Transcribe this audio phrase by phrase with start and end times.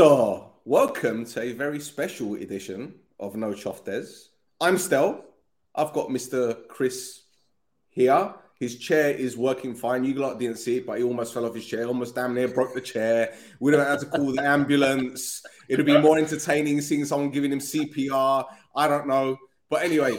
[0.00, 4.28] Welcome to a very special edition of No Choftes.
[4.58, 5.22] I'm Stel.
[5.74, 6.66] I've got Mr.
[6.68, 7.24] Chris
[7.90, 8.32] here.
[8.58, 10.04] His chair is working fine.
[10.04, 12.48] You lot didn't see it, but he almost fell off his chair, almost damn near
[12.48, 13.34] broke the chair.
[13.60, 15.42] We don't have to call the ambulance.
[15.68, 18.46] It'll be more entertaining seeing someone giving him CPR.
[18.74, 19.36] I don't know.
[19.68, 20.18] But anyway,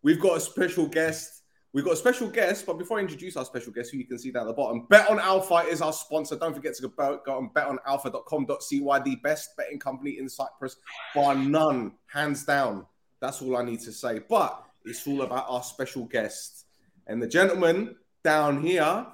[0.00, 1.37] we've got a special guest.
[1.74, 4.18] We've got a special guest, but before I introduce our special guest, who you can
[4.18, 6.36] see down at the bottom, Bet on Alpha is our sponsor.
[6.36, 10.76] Don't forget to go, go on betonalpha.com.cy, the best betting company in Cyprus,
[11.14, 12.86] bar none, hands down.
[13.20, 14.20] That's all I need to say.
[14.20, 16.64] But it's all about our special guest.
[17.06, 19.06] And the gentleman down here,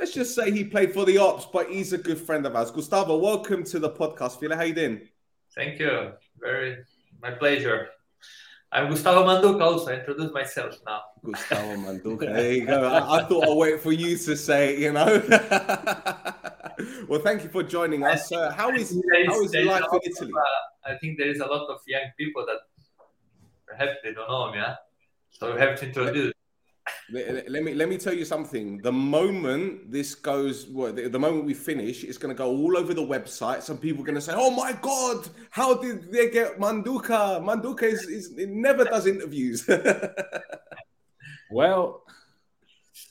[0.00, 2.70] let's just say he played for the Ops, but he's a good friend of ours.
[2.70, 4.40] Gustavo, welcome to the podcast.
[4.40, 5.08] Fila, how you doing?
[5.54, 6.12] Thank you.
[6.40, 6.78] Very,
[7.20, 7.88] my pleasure.
[8.74, 9.92] I'm Gustavo Manduca also.
[9.92, 11.02] Introduce myself now.
[11.22, 12.20] Gustavo Manduca.
[12.20, 12.84] There you go.
[12.88, 15.22] I, I, thought I'll wait for you to say it, you know.
[17.08, 18.32] well, thank you for joining us.
[18.32, 20.30] Uh, how is, how is life in Italy?
[20.30, 22.60] Of, uh, I think there is a lot of young people that
[23.66, 24.76] perhaps they don't know me, huh?
[25.30, 26.32] so we have to introduce
[27.10, 28.78] let me let me tell you something.
[28.78, 32.76] The moment this goes, well, the, the, moment we finish, it's going to go all
[32.76, 33.62] over the website.
[33.62, 37.42] Some people are going to say, "Oh my god, how did they get Manduca?
[37.42, 39.68] Manduca is, is never does interviews."
[41.50, 42.02] well,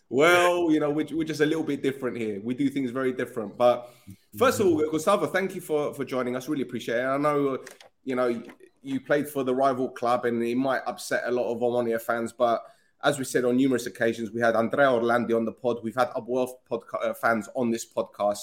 [0.09, 2.42] well, you know, we're, we're just a little bit different here.
[2.44, 3.58] We do things very different.
[3.58, 3.89] But
[4.38, 4.92] first of all, mm-hmm.
[4.92, 6.49] Gustavo, thank you for for joining us.
[6.49, 7.05] Really appreciate it.
[7.05, 7.59] I know,
[8.03, 8.42] you know,
[8.81, 12.33] you played for the rival club, and it might upset a lot of Omonia fans,
[12.33, 12.64] but
[13.03, 15.80] as we said on numerous occasions, we had Andrea Orlandi on the pod.
[15.83, 18.39] We've had Apoel podca- uh, fans on this podcast,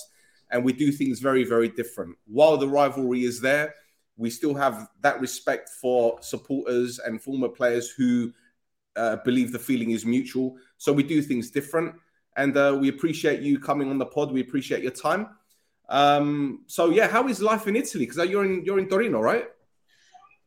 [0.50, 2.16] and we do things very, very different.
[2.26, 3.74] While the rivalry is there,
[4.16, 8.32] we still have that respect for supporters and former players who
[8.96, 10.56] uh, believe the feeling is mutual.
[10.76, 11.94] So we do things different,
[12.36, 14.32] and uh, we appreciate you coming on the pod.
[14.32, 15.28] We appreciate your time.
[15.88, 18.06] Um, so yeah, how is life in Italy?
[18.06, 19.44] Because you're in you're in Torino, right?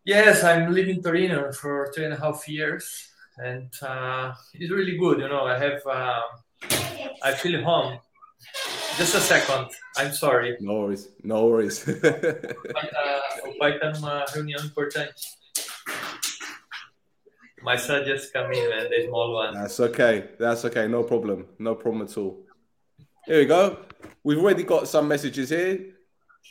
[0.03, 3.10] Yes, I'm living in Torino for two and a half years
[3.43, 5.19] and uh, it's really good.
[5.19, 6.21] You know, I have uh,
[7.23, 7.99] I feel home.
[8.97, 9.67] Just a second.
[9.97, 10.57] I'm sorry.
[10.59, 11.09] No worries.
[11.23, 11.83] No worries.
[13.59, 15.13] vai estar numa reunião importante.
[17.63, 18.89] My son just come in, man.
[18.89, 19.53] The small one.
[19.53, 20.29] That's okay.
[20.39, 20.87] That's okay.
[20.87, 21.45] No problem.
[21.59, 22.39] No problem at all.
[23.25, 23.77] Here we go.
[24.23, 25.93] We've already got some messages here.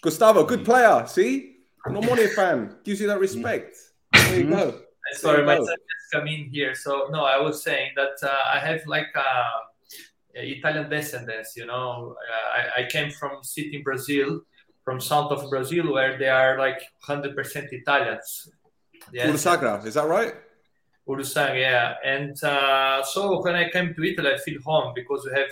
[0.02, 1.04] Gustavo, good player.
[1.08, 1.56] See,
[1.86, 3.76] Omonia fan gives you that respect.
[4.12, 4.80] There you go.
[5.12, 6.74] Sorry, my son just come in here.
[6.74, 9.60] So no, I was saying that uh, I have like uh,
[10.34, 11.56] Italian descendants.
[11.56, 14.40] You know, uh, I, I came from city in Brazil,
[14.84, 18.48] from south of Brazil, where they are like hundred percent Italians.
[19.12, 19.28] Yes.
[19.86, 20.34] Is that right?
[21.08, 21.94] Urussanga, yeah.
[22.04, 25.50] And uh, so when I came to Italy, I feel home because we have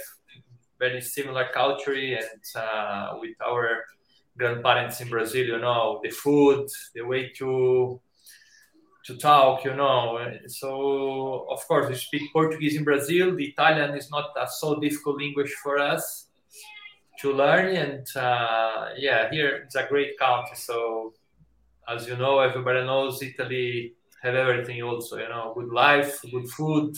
[0.78, 3.84] very similar culture and uh, with our
[4.36, 8.00] grandparents in Brazil, you know, the food, the way to
[9.08, 10.20] to talk, you know.
[10.46, 13.34] So, of course, we speak Portuguese in Brazil.
[13.34, 16.26] The Italian is not a so difficult language for us
[17.20, 17.74] to learn.
[17.74, 20.56] And uh, yeah, here it's a great country.
[20.56, 21.14] So,
[21.88, 26.94] as you know, everybody knows Italy have everything also, you know, good life, good food,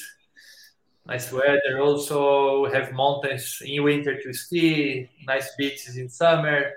[1.06, 1.78] nice weather.
[1.81, 6.72] Also have mountains in winter to ski, nice beaches in summer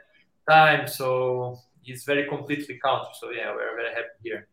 [0.48, 0.88] time.
[0.88, 3.14] So it's very completely country.
[3.20, 4.48] So yeah, we're very happy here.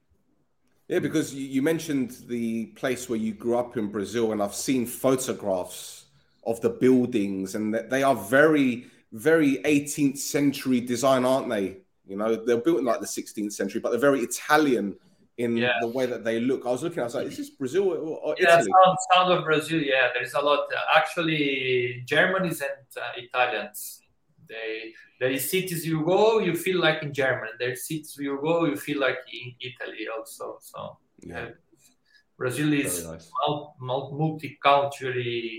[0.90, 4.86] Yeah, because you mentioned the place where you grew up in Brazil, and I've seen
[4.86, 6.06] photographs
[6.44, 11.76] of the buildings, and they are very, very 18th century design, aren't they?
[12.08, 14.96] You know, they're built in like the 16th century, but they're very Italian
[15.38, 15.74] in yeah.
[15.80, 16.66] the way that they look.
[16.66, 18.72] I was looking, I was like, is this Brazil or, yeah, Italy?
[18.84, 20.08] Sound, sound of Brazil, yeah.
[20.12, 20.66] There's a lot.
[20.92, 24.02] Actually, Germans and uh, Italians,
[24.50, 27.52] they there is cities you go, you feel like in Germany.
[27.58, 30.58] There is cities you go, you feel like in Italy also.
[30.60, 31.40] So yeah.
[31.40, 31.50] Uh,
[32.40, 33.30] Brazil is nice.
[33.80, 35.12] multi-cultural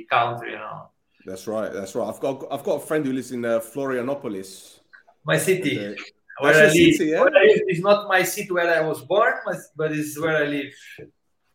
[0.10, 0.90] country, you know.
[1.28, 1.72] That's right.
[1.72, 2.10] That's right.
[2.10, 4.80] I've got I've got a friend who lives in uh, Florianopolis.
[5.24, 5.78] My city.
[5.78, 6.02] And, uh,
[6.40, 6.72] where I live.
[6.72, 7.22] City, yeah?
[7.22, 7.62] Where I live.
[7.68, 9.34] It's not my city where I was born,
[9.76, 10.74] but it's where I live.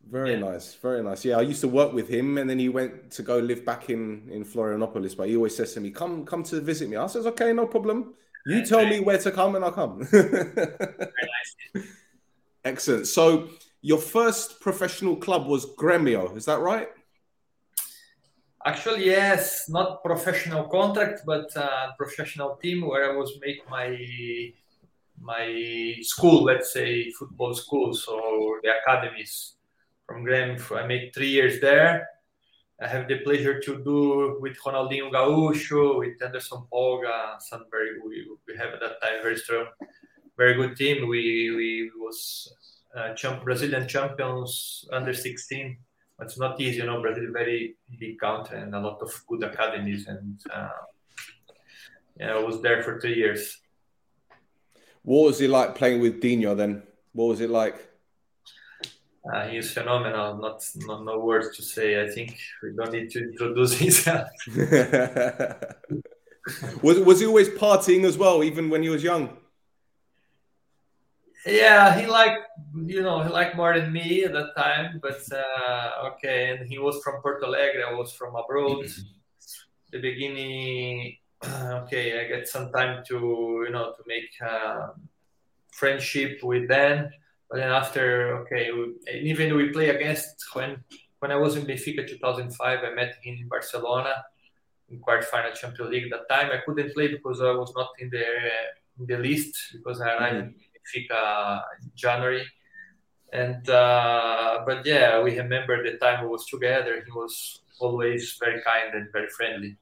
[0.09, 0.39] Very yeah.
[0.39, 1.25] nice, very nice.
[1.25, 3.89] Yeah, I used to work with him, and then he went to go live back
[3.89, 5.17] in in Florianopolis.
[5.17, 7.67] But he always says to me, "Come, come to visit me." I says, "Okay, no
[7.67, 8.13] problem.
[8.45, 10.07] You tell me where to come, and I'll come."
[12.63, 13.07] Excellent.
[13.07, 13.49] So,
[13.81, 16.89] your first professional club was Gremio, is that right?
[18.65, 23.89] Actually, yes, not professional contract, but uh, professional team where I was make my
[25.19, 29.56] my school, let's say football school, so the academies
[30.07, 30.57] from Grêmio.
[30.75, 32.07] I made three years there,
[32.79, 38.27] I have the pleasure to do with Ronaldinho Gaúcho, with Anderson Polga, some very we,
[38.47, 39.65] we have at that time very strong,
[40.37, 41.07] very good team.
[41.07, 42.53] We we was
[42.95, 45.75] uh, champ, Brazilian champions under 16.
[46.19, 47.01] It's not easy, you know.
[47.01, 50.69] Brazil is a very big country and a lot of good academies, and uh,
[52.19, 53.57] yeah, I was there for three years.
[55.01, 56.83] What was it like playing with Dino then?
[57.13, 57.89] What was it like?
[59.33, 60.37] Uh, he's phenomenal.
[60.37, 62.01] Not, not no words to say.
[62.01, 64.29] I think we don't need to introduce himself.
[66.81, 69.35] was was he always partying as well, even when he was young?
[71.45, 72.41] Yeah, he liked
[72.75, 74.99] you know he liked more than me at that time.
[75.01, 77.85] But uh, okay, and he was from Porto Alegre.
[77.85, 78.87] I was from abroad.
[79.91, 84.89] the beginning, okay, I get some time to you know to make uh,
[85.71, 87.11] friendship with Dan
[87.49, 90.83] but then after, okay, we, even we play against when
[91.19, 94.23] when I was in Benfica 2005, I met him in Barcelona
[94.89, 96.11] in quarterfinal Champions League.
[96.11, 98.25] That time I couldn't play because I was not in the
[98.99, 100.95] in the list because I arrived mm-hmm.
[100.95, 102.45] in Benfica in January.
[103.33, 107.03] And uh, but yeah, we remember the time we was together.
[107.05, 109.77] He was always very kind and very friendly.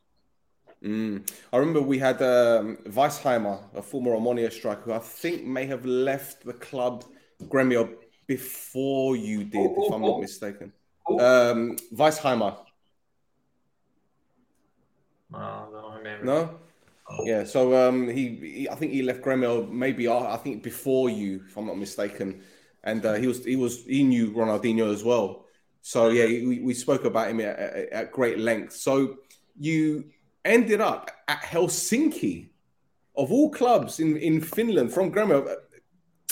[0.84, 1.28] Mm.
[1.52, 5.86] I remember we had um, Weisheimer, a former Omonia striker, who I think may have
[5.86, 7.06] left the club
[7.50, 7.94] Gremio
[8.27, 10.74] before you did, oh, if I'm not mistaken.
[11.07, 12.57] Um, Weisheimer.
[15.31, 15.69] No,
[16.24, 16.59] no.
[17.24, 21.09] Yeah, so um, he, he, I think he left Gremio maybe uh, I think before
[21.09, 22.42] you, if I'm not mistaken,
[22.83, 25.45] and uh, he was he was he knew Ronaldinho as well.
[25.81, 28.74] So yeah, we, we spoke about him at, at, at great length.
[28.74, 29.18] So
[29.59, 30.06] you
[30.44, 32.50] ended up at Helsinki,
[33.15, 35.56] of all clubs in in Finland from Gremio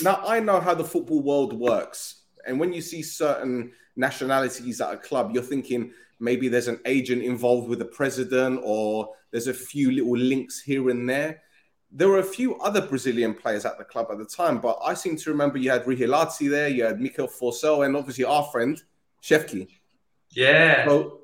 [0.02, 4.94] now I know how the football world works, and when you see certain nationalities at
[4.94, 9.54] a club, you're thinking maybe there's an agent involved with the president, or there's a
[9.54, 11.42] few little links here and there.
[11.90, 14.94] There were a few other Brazilian players at the club at the time, but I
[14.94, 18.82] seem to remember you had Righelazzi there, you had Mikael Forssell, and obviously our friend
[19.22, 19.68] Shefki.
[20.30, 20.86] Yeah.
[20.86, 21.20] So,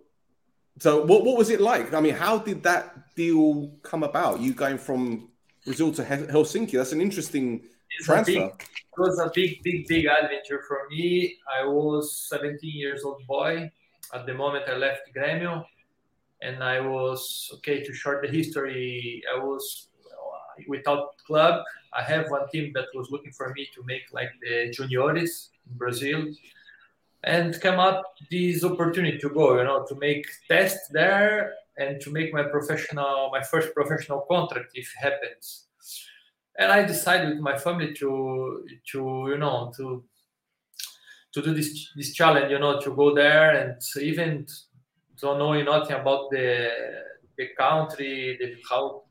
[0.78, 1.92] so what, what was it like?
[1.92, 4.40] I mean, how did that deal come about?
[4.40, 5.30] You going from
[5.64, 6.72] Brazil to Helsinki?
[6.72, 7.64] That's an interesting
[8.00, 8.32] transfer.
[8.32, 11.36] Big, it was a big, big, big adventure for me.
[11.58, 13.70] I was 17 years old boy
[14.12, 15.64] at the moment I left Grêmio,
[16.42, 17.82] and I was okay.
[17.84, 19.88] To short the history, I was
[20.68, 21.62] without club.
[21.92, 25.76] I have one team that was looking for me to make like the juniores in
[25.76, 26.26] Brazil,
[27.24, 29.58] and come up this opportunity to go.
[29.58, 34.70] You know, to make tests there and to make my professional, my first professional contract
[34.74, 35.69] if it happens
[36.60, 40.04] and I decided with my family to to you know to
[41.32, 44.46] to do this this challenge, you know, to go there and even
[45.20, 46.70] don't know nothing about the
[47.38, 49.02] the country, the how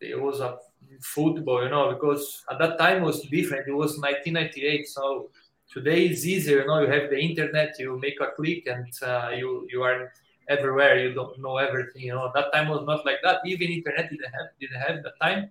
[0.00, 0.58] it was a
[1.00, 3.68] football, you know, because at that time it was different.
[3.68, 5.30] It was 1998, so
[5.72, 6.62] today it's easier.
[6.62, 10.12] You know, you have the internet, you make a click, and uh, you you are
[10.48, 10.98] everywhere.
[10.98, 12.02] You don't know everything.
[12.02, 13.42] You know, that time was not like that.
[13.46, 15.50] Even internet didn't have didn't have the time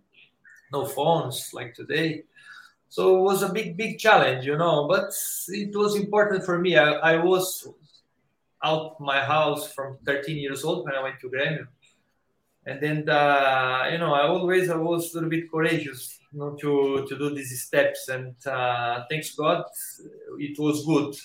[0.71, 2.23] no phones like today.
[2.89, 5.11] So it was a big, big challenge, you know, but
[5.49, 6.77] it was important for me.
[6.77, 7.67] I, I was
[8.63, 11.67] out my house from 13 years old when I went to Grêmio.
[12.65, 16.55] And then, uh, you know, I always I was a little bit courageous you know,
[16.55, 18.09] to, to do these steps.
[18.09, 19.63] And uh, thanks God,
[20.37, 21.15] it was good.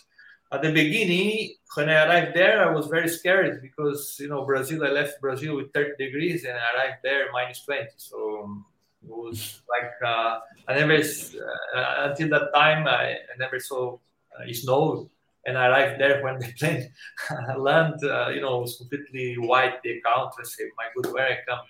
[0.53, 4.85] At the beginning, when I arrived there, I was very scared because, you know, Brazil,
[4.85, 7.89] I left Brazil with 30 degrees and I arrived there minus 20.
[7.97, 8.63] So
[9.05, 13.99] it was like uh, I never uh, until that time I, I never saw
[14.39, 15.11] uh, snow,
[15.47, 16.89] and I arrived there when the plane
[17.59, 18.03] land.
[18.03, 19.83] Uh, you know, was completely white.
[19.83, 20.35] The account.
[20.39, 21.65] I say, my good, where I come.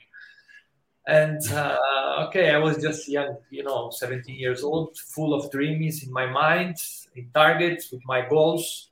[1.07, 6.05] And uh, okay, I was just young, you know, 17 years old, full of dreams
[6.05, 6.77] in my mind,
[7.17, 8.89] in targets with my goals.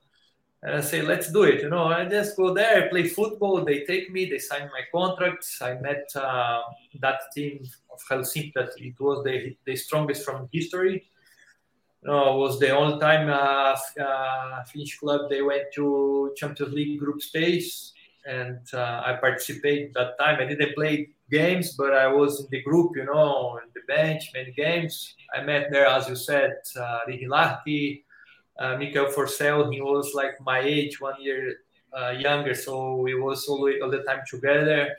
[0.63, 1.61] And I say, let's do it.
[1.61, 3.63] You know, I just go there, play football.
[3.63, 5.47] They take me, they sign my contract.
[5.61, 6.61] I met uh,
[6.99, 11.07] that team of Helsinki that it was the, the strongest from history.
[12.03, 17.21] Know, was the only time uh, uh, Finnish club they went to Champions League group
[17.21, 17.71] stage,
[18.25, 20.39] and uh, I participated that time.
[20.39, 24.31] I didn't play games, but I was in the group, you know, in the bench,
[24.33, 25.13] many games.
[25.31, 28.01] I met there, as you said, uh, Righelazzi,
[28.59, 29.71] uh, Mikael Forssell.
[29.71, 31.57] He was like my age, one year
[31.95, 34.89] uh, younger, so we was always all the time together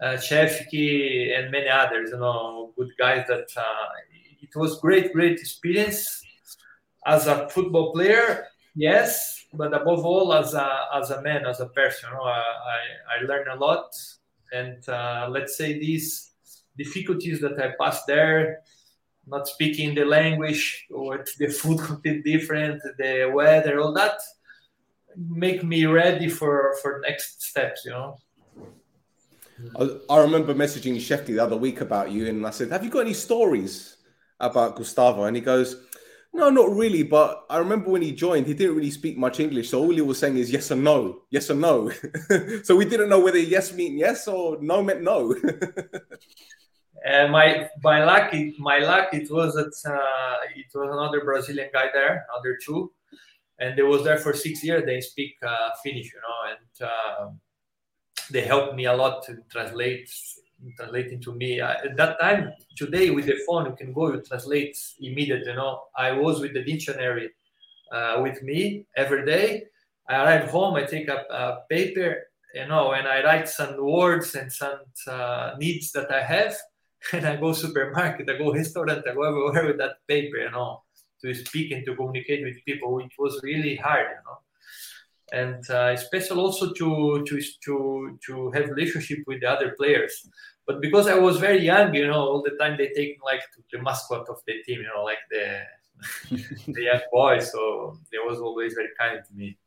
[0.00, 3.88] uh, Shefki, and many others, you know, good guys that uh,
[4.40, 6.22] it was great, great experience
[7.06, 8.46] as a football player.
[8.74, 12.38] Yes, but above all, as a as a man, as a person, you know, I
[12.38, 13.90] I, I learned a lot,
[14.52, 16.30] and uh, let's say these
[16.76, 18.60] difficulties that I passed there,
[19.26, 24.20] not speaking the language or the food completely different, the weather, all that,
[25.16, 27.84] make me ready for for next steps.
[27.84, 28.18] You know.
[30.10, 33.00] I, remember messaging Shefki the other week about you, and I said, "Have you got
[33.00, 33.96] any stories
[34.38, 35.76] about Gustavo?" And he goes,
[36.32, 39.70] "No, not really." But I remember when he joined, he didn't really speak much English,
[39.70, 41.90] so all he was saying is yes or no, yes or no.
[42.62, 45.34] so we didn't know whether yes meant yes or no meant no.
[47.04, 51.70] And my my luck, it, my luck, it was that uh, it was another Brazilian
[51.72, 52.92] guy there, another two,
[53.58, 54.84] and they was there for six years.
[54.84, 57.30] They speak uh, Finnish, you know, and uh,
[58.30, 60.10] they helped me a lot to translate
[60.76, 61.60] translating to me.
[61.60, 65.84] At that time today with the phone you can go you translate immediately you know.
[65.96, 67.30] I was with the dictionary
[67.92, 69.64] uh, with me every day.
[70.08, 74.34] I arrive home i take a, a, paper you know and i write some words
[74.34, 76.56] and some uh, needs that i have
[77.12, 80.82] and i go supermarket i go restaurant i go everywhere with that paper you know
[81.22, 84.38] to speak and to communicate with people which was really hard you know
[85.32, 90.28] and uh, special also to to to to have relationship with the other players.
[90.66, 93.40] But because I was very young, you know, all the time they take like
[93.72, 95.62] the mascot of the team, you know, like the
[96.72, 97.40] the young boy.
[97.40, 99.58] So they was always very kind to me.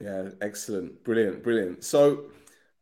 [0.00, 1.84] Yeah, excellent, brilliant, brilliant.
[1.84, 2.30] So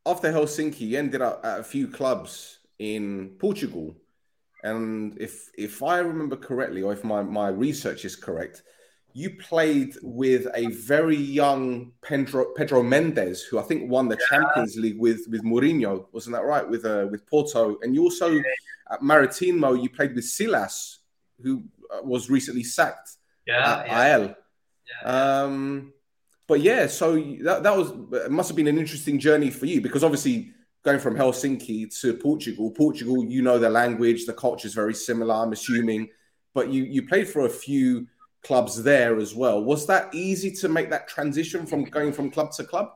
[0.07, 3.97] after Helsinki, you ended up at a few clubs in Portugal,
[4.63, 8.63] and if if I remember correctly, or if my my research is correct,
[9.19, 14.39] you played with a very young Pedro, Pedro Mendes, who I think won the yeah.
[14.39, 16.67] Champions League with with Mourinho, wasn't that right?
[16.69, 18.43] With uh, with Porto, and you also yeah.
[18.93, 21.01] at Maritimo, you played with Silas,
[21.43, 24.35] who uh, was recently sacked yeah, yeah.
[25.03, 25.43] Yeah.
[25.43, 25.93] Um,
[26.47, 27.93] but yeah, so that, that was
[28.31, 30.53] must have been an interesting journey for you because obviously
[30.85, 35.35] going from Helsinki to Portugal, Portugal, you know the language, the culture is very similar.
[35.35, 36.09] I'm assuming,
[36.55, 38.07] but you you played for a few
[38.43, 39.63] clubs there as well.
[39.63, 42.93] Was that easy to make that transition from going from club to club?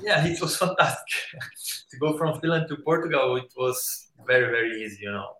[0.00, 1.40] Yeah, it was fantastic.
[1.90, 5.34] to go from Finland to Portugal, it was very, very easy, you know.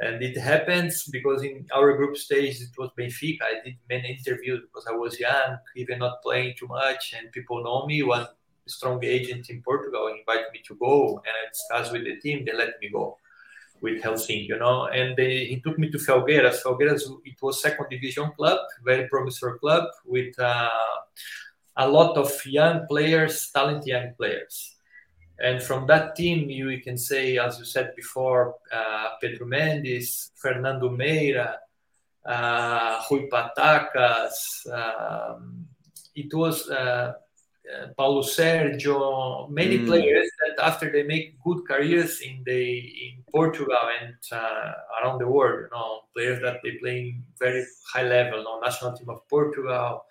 [0.00, 3.42] And it happens because in our group stage, it was Benfica.
[3.42, 7.62] I did many interviews because I was young, even not playing too much, and people
[7.62, 8.02] know me.
[8.02, 8.26] One
[8.66, 12.44] strong agent in Portugal invited me to go, and I discussed with the team.
[12.44, 13.18] They let me go
[13.82, 14.86] with Helsinki, you know.
[14.86, 16.62] And they, he took me to Felgueiras.
[16.62, 20.70] Felgueiras, it was second division club, very promising club with uh,
[21.76, 24.76] a lot of young players, talented young players.
[25.38, 30.30] And from that team, you, you can say, as you said before, uh, Pedro Mendes,
[30.36, 31.56] Fernando Meira,
[32.24, 34.66] uh, Rui Patacas.
[34.70, 35.66] Um,
[36.14, 37.14] it was uh,
[37.70, 39.86] uh, Paulo Sergio, many mm.
[39.86, 45.28] players that after they make good careers in the in Portugal and uh, around the
[45.28, 49.10] world, you know, players that they play in very high level, you know, national team
[49.10, 50.04] of Portugal.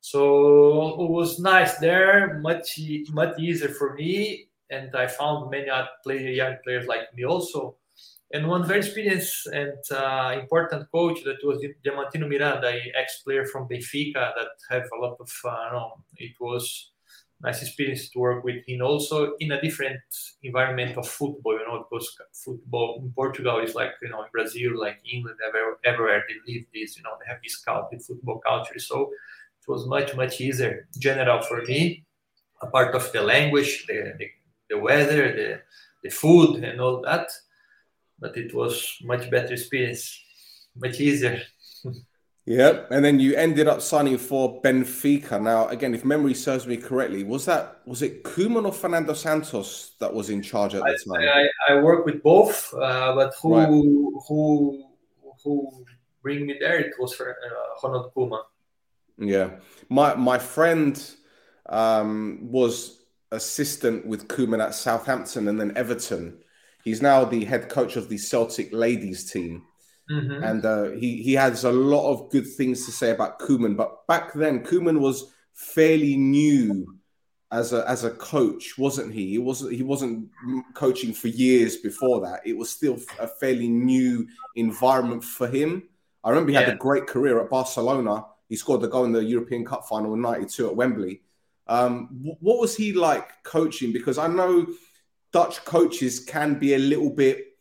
[0.00, 2.78] So it was nice there, much
[3.10, 7.76] much easier for me, and I found many other player, young players like me also
[8.32, 14.32] and one very experienced and uh, important coach that was Diamantino Miranda, ex-player from Benfica
[14.34, 16.90] that have a lot of, uh, know, it was
[17.40, 20.00] nice experience to work with him also in a different
[20.42, 24.72] environment of football, you know, because football in Portugal is like, you know, in Brazil,
[24.80, 28.78] like England, everywhere, everywhere they live this, you know, they have this culture, football culture.
[28.78, 29.10] So
[29.60, 32.04] it was much, much easier general for me,
[32.62, 34.26] a part of the language, the, the,
[34.70, 35.60] the weather, the,
[36.02, 37.30] the food and all that
[38.18, 40.20] but it was much better experience,
[40.76, 41.42] much easier.
[42.46, 45.40] Yep, and then you ended up signing for Benfica.
[45.40, 49.96] Now, again, if memory serves me correctly, was that was it Koeman or Fernando Santos
[49.98, 51.22] that was in charge at the time?
[51.22, 53.66] I, I, with both, uh, but who right.
[53.66, 54.84] who
[55.42, 55.84] who
[56.22, 56.78] bring me there?
[56.80, 58.42] It was for uh, Ronald Koeman.
[59.16, 59.50] Yeah,
[59.88, 61.02] my my friend
[61.66, 66.43] um, was assistant with Koeman at Southampton and then Everton,
[66.84, 69.64] He's now the head coach of the Celtic ladies team.
[70.10, 70.44] Mm-hmm.
[70.44, 73.76] And uh, he, he has a lot of good things to say about Koeman.
[73.76, 76.98] But back then, Koeman was fairly new
[77.54, 79.30] as a as a coach, wasn't he?
[79.30, 80.28] He wasn't he wasn't
[80.74, 82.40] coaching for years before that.
[82.44, 84.26] It was still a fairly new
[84.56, 85.84] environment for him.
[86.24, 86.64] I remember he yeah.
[86.64, 88.24] had a great career at Barcelona.
[88.48, 91.22] He scored the goal in the European Cup final in '92 at Wembley.
[91.66, 92.08] Um,
[92.40, 93.92] what was he like coaching?
[93.92, 94.66] Because I know
[95.34, 97.58] Dutch coaches can be a little bit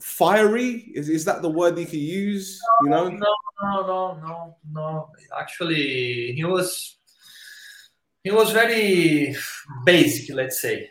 [0.00, 0.92] fiery.
[0.94, 2.60] Is, is that the word you could use?
[2.82, 3.18] No, you know?
[3.18, 5.08] No, no, no, no, no.
[5.36, 6.98] Actually, he was
[8.22, 9.34] he was very
[9.84, 10.90] basic, let's say.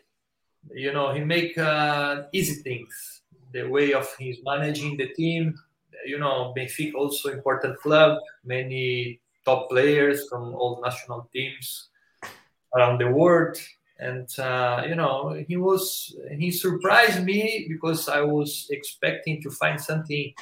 [0.74, 3.22] You know, he make uh, easy things.
[3.54, 5.56] The way of his managing the team.
[6.06, 8.20] You know, Benfica also important club.
[8.44, 11.88] Many top players from all national teams
[12.75, 13.56] around the world
[14.01, 19.79] and uh, you know he was he surprised me because i was expecting to find
[19.79, 20.34] something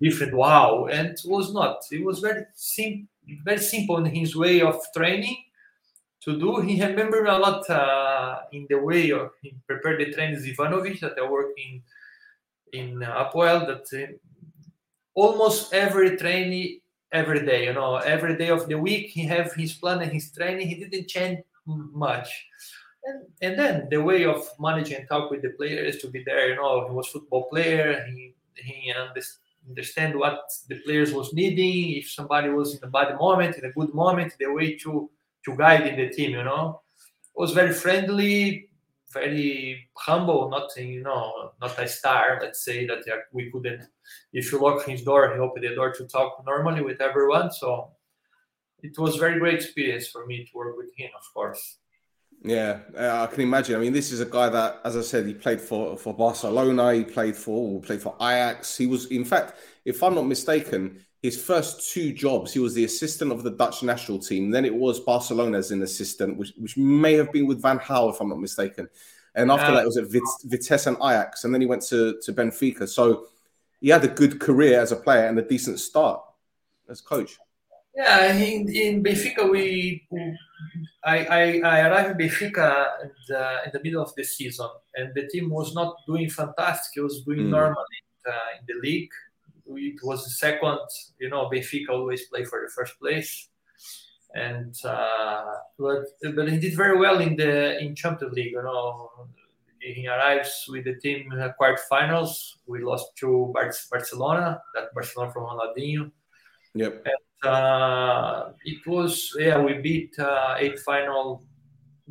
[0.00, 0.34] different.
[0.34, 0.86] Wow.
[0.90, 1.82] And it was not.
[1.90, 3.08] It was very simple
[3.44, 5.36] very simple in his way of training
[6.20, 6.60] to do.
[6.60, 11.18] He remembered a lot uh, in the way of he prepared the trainings ivanovic that
[11.18, 11.82] i work in
[12.72, 14.12] in Apoel that uh,
[15.14, 16.80] almost every training
[17.10, 20.30] every day you know every day of the week he have his plan and his
[20.30, 20.68] training.
[20.68, 22.46] He didn't change much
[23.06, 26.50] and, and then the way of managing and talk with the players to be there,
[26.50, 28.04] you know, he was football player.
[28.08, 28.92] He he
[29.68, 31.96] understand what the players was needing.
[31.98, 35.10] If somebody was in a bad moment, in a good moment, the way to
[35.44, 36.80] to guide in the team, you know,
[37.34, 38.70] was very friendly,
[39.12, 40.48] very humble.
[40.50, 42.38] Not you know, not a star.
[42.42, 43.82] Let's say that we couldn't.
[44.32, 47.52] If you lock his door, he opened the door to talk normally with everyone.
[47.52, 47.92] So
[48.82, 51.78] it was very great experience for me to work with him, of course.
[52.42, 53.74] Yeah, uh, I can imagine.
[53.74, 56.94] I mean, this is a guy that, as I said, he played for for Barcelona.
[56.94, 58.76] He played for played for Ajax.
[58.76, 62.84] He was, in fact, if I'm not mistaken, his first two jobs, he was the
[62.84, 64.50] assistant of the Dutch national team.
[64.50, 68.14] Then it was Barcelona as an assistant, which which may have been with Van Gaal,
[68.14, 68.88] if I'm not mistaken.
[69.34, 70.08] And after that, it was at
[70.44, 72.88] Vitesse and Ajax, and then he went to to Benfica.
[72.88, 73.26] So
[73.80, 76.22] he had a good career as a player and a decent start
[76.88, 77.38] as coach.
[77.94, 80.06] Yeah, in, in Benfica, we
[81.04, 85.14] I, I, I arrived in Benfica in the, in the, middle of the season, and
[85.14, 86.96] the team was not doing fantastic.
[86.96, 87.50] It was doing mm.
[87.50, 89.10] normally uh, in the league.
[89.68, 90.78] It was the second,
[91.18, 93.48] you know, Benfica always play for the first place,
[94.34, 95.44] and uh,
[95.78, 96.04] but
[96.34, 98.52] but he did very well in the in Champions League.
[98.52, 99.10] You know,
[99.80, 102.54] he arrives with the team uh, quarterfinals.
[102.66, 103.52] We lost to
[103.90, 106.12] Barcelona, that Barcelona from Ronaldinho.
[106.76, 107.06] Yep.
[107.06, 111.42] And uh, it was yeah we beat uh, eight final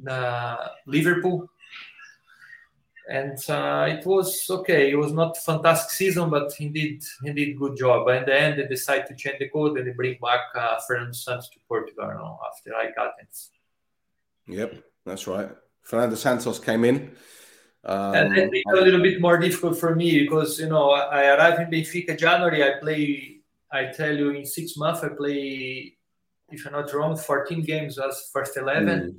[0.08, 1.50] uh, Liverpool.
[3.08, 4.90] And uh, it was okay.
[4.90, 8.08] It was not fantastic season but he did he did good job.
[8.10, 11.14] In the end they decided to change the code and they bring back uh, Fernando
[11.14, 13.52] Santos to Portugal after AEK Athens
[14.48, 14.76] yep
[15.06, 15.50] that's right.
[15.82, 17.12] Fernando Santos came in
[17.86, 21.62] um, and it a little bit more difficult for me because you know I arrived
[21.62, 22.64] in Benfica January.
[22.64, 23.35] I play
[23.76, 25.98] I tell you, in six months, I play,
[26.50, 29.16] if I'm not wrong, 14 games as first 11, mm.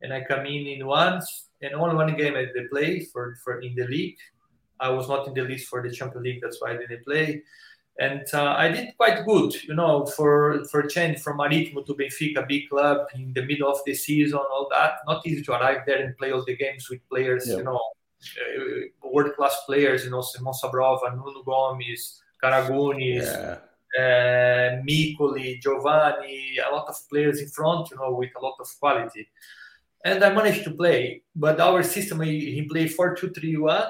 [0.00, 3.60] and I come in in once, and only one game I did play for, for
[3.60, 4.16] in the league.
[4.80, 7.42] I was not in the list for the Champions League, that's why I didn't play.
[7.98, 12.48] And uh, I did quite good, you know, for for change from Marítimo to Benfica,
[12.48, 14.92] big club in the middle of the season, all that.
[15.06, 17.58] Not easy to arrive there and play all the games with players, yeah.
[17.58, 17.80] you know,
[18.40, 23.24] uh, world class players, you know, Simão Sabrosa, Nuno Gomes, Karagounis.
[23.24, 23.58] Yeah
[23.98, 28.68] uh, Miccoli, Geovanni, a lot of players in front, you know, with a lot of
[28.78, 29.28] quality.
[30.04, 33.84] And I managed to play, but our system, he, he played 4 2 3 1.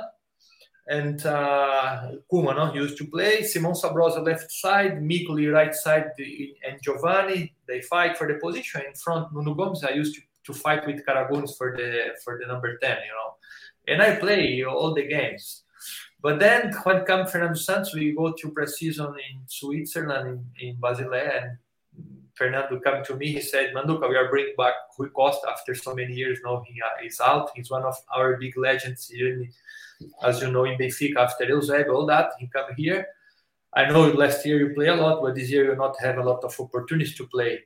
[0.89, 3.43] And uh, Koeman no, used to play.
[3.43, 7.53] Simão Sabrosa left side, Miccoli right side, and Geovanni.
[7.69, 9.33] They fight for the position in front.
[9.33, 12.91] Nuno Gomes, I used to, to fight with Karagounis for the for the number 10,
[12.91, 13.35] you know.
[13.87, 15.63] And I play all the games.
[16.23, 21.43] But then when come Fernando Santos, we go to pre-season in Switzerland, in, in Basilea,
[21.43, 21.59] and
[22.35, 23.33] Fernando come to me.
[23.33, 26.39] He said, Manduca, we are bringing back Rui Costa after so many years.
[26.45, 27.51] Now he uh, is out.
[27.55, 29.11] He's one of our big legends
[30.23, 32.33] as you know, in Benfica after Eusebio, all that.
[32.39, 33.07] He come here.
[33.73, 36.25] I know last year you play a lot, but this year you not have a
[36.25, 37.61] lot of opportunities to play.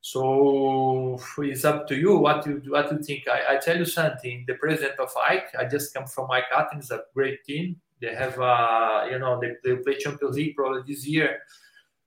[0.00, 3.28] So it's up to you what you what you think.
[3.28, 4.44] I, I tell you something.
[4.46, 7.80] The president of AEK, I just come from AEK Athens, a great team.
[8.00, 11.38] They have, uh, you know, they, they play Champions League probably this year,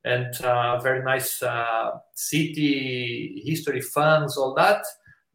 [0.04, 4.84] and uh, very nice uh, city history fans, all that.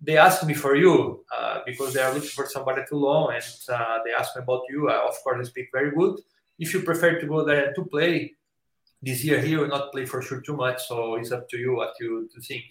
[0.00, 3.44] They asked me for you uh, because they are looking for somebody to loan, and
[3.68, 4.88] uh, they asked me about you.
[4.88, 6.20] I, of course, I speak very good.
[6.58, 8.34] If you prefer to go there to play
[9.02, 10.86] this year, he will not play for sure too much.
[10.86, 12.64] So it's up to you what you to think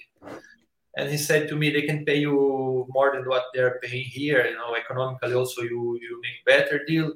[0.97, 4.45] and he said to me they can pay you more than what they're paying here
[4.45, 7.13] you know economically also you you make better deal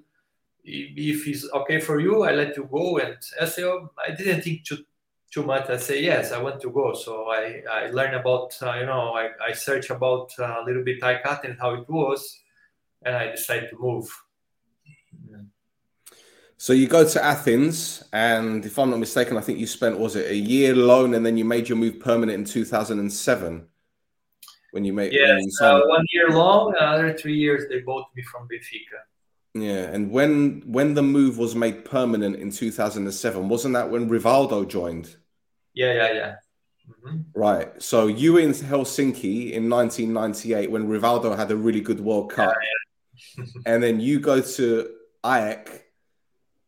[0.63, 2.97] if it's okay for you, I let you go.
[2.97, 4.79] And I say, oh, I didn't think too,
[5.31, 5.69] too much.
[5.69, 6.93] I say, yes, I want to go.
[6.93, 10.83] So I, I learned about, uh, you know, I, I search about uh, a little
[10.83, 12.39] bit AEK and how it was,
[13.03, 14.09] and I decided to move.
[16.57, 20.15] So you go to Athens, and if I'm not mistaken, I think you spent was
[20.15, 23.67] it a year loan, and then you made your move permanent in 2007.
[24.69, 28.21] when you made when you uh, one year long, another three years they bought me
[28.21, 28.99] from Benfica.
[29.53, 34.67] Yeah, and when when the move was made permanent in 2007, wasn't that when Rivaldo
[34.67, 35.15] joined?
[35.73, 36.35] Yeah, yeah, yeah.
[37.05, 37.25] Mhm.
[37.35, 37.81] Right.
[37.81, 42.53] So you were in Helsinki in 1998 when Rivaldo had a really good World Cup,
[43.65, 44.89] and then you go to
[45.23, 45.81] AEK,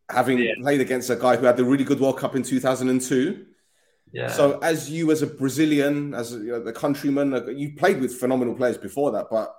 [0.10, 0.54] having Yeah.
[0.62, 3.46] played against a guy who had the really good World Cup in 2002.
[4.12, 4.28] Yeah.
[4.28, 8.54] So, as you as a Brazilian, as you know, the countryman, you played with phenomenal
[8.56, 9.56] players before that, but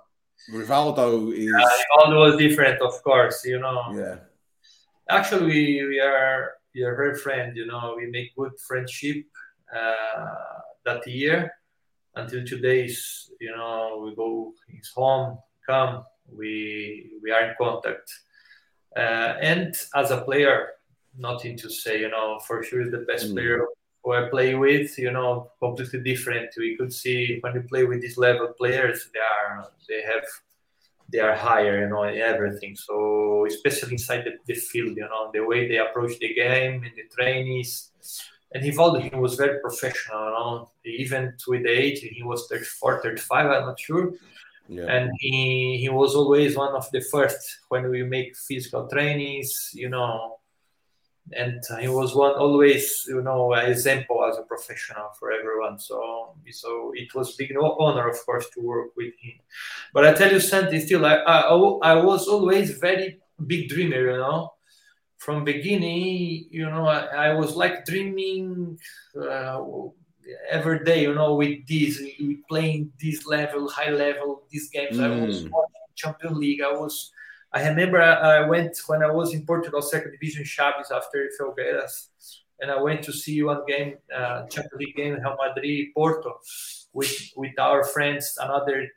[0.51, 1.53] Rivaldo is
[1.97, 3.43] all was different, of course.
[3.45, 4.17] You know, yeah,
[5.09, 7.55] actually, we, we are we are very friend.
[7.55, 9.25] You know, we make good friendship
[9.75, 11.51] uh, that year
[12.15, 13.31] until today's.
[13.39, 18.11] You know, we go his home, come, we we are in contact.
[18.95, 20.69] Uh, and as a player,
[21.17, 21.99] nothing to say.
[21.99, 23.33] You know, for sure, is the best Mm.
[23.33, 23.65] player
[24.05, 24.97] who I play with.
[24.97, 26.51] You know, completely different.
[26.57, 30.23] We could see when we play with these level players, they are they have
[31.11, 32.75] they are higher, you know, in everything.
[32.75, 36.93] So especially inside the, the field, you know, the way they approach the game and
[36.95, 37.91] the trainees.
[38.53, 43.01] And Rivaldo, he was very professional, you know, even with the age, he was 34,
[43.01, 44.13] 35, I'm not sure.
[44.67, 44.85] yeah.
[44.85, 49.89] And he, he was always one of the first when we make physical trainings, you
[49.89, 50.34] know,
[51.33, 55.79] and he was one always, you know, an example as a professional for everyone.
[55.79, 59.33] So, so it was big no- honor, of course, to work with him.
[59.93, 61.39] But I tell you something, still, I, I,
[61.91, 64.51] I was always very big dreamer, you know.
[65.17, 68.77] From beginning, you know, I, I was like dreaming
[69.19, 69.59] uh,
[70.49, 74.99] every day, you know, with this, with playing this level, high level, these games.
[74.99, 75.49] I was Mm.
[75.51, 76.61] watching Champions League.
[76.61, 77.11] I was
[77.55, 82.07] I remember I, went when I was in Portugal, second division, Chaves after Felgueiras,
[82.59, 86.41] and I went to see one game, uh, Champions League game, in Real Madrid, Porto,
[86.91, 88.89] with with our friends, another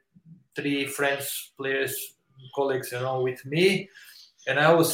[0.56, 2.16] three friends, players,
[2.52, 3.88] colleagues, you know, with me,
[4.48, 4.90] and I was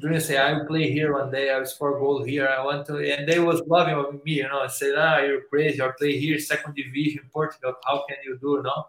[0.00, 2.86] doing say I will play here one day, I will score goal here, I want
[2.86, 6.16] to, and they was loving me, you know, I said, ah, you're crazy, I play
[6.16, 8.86] here, second division, Portugal, how can you do, no?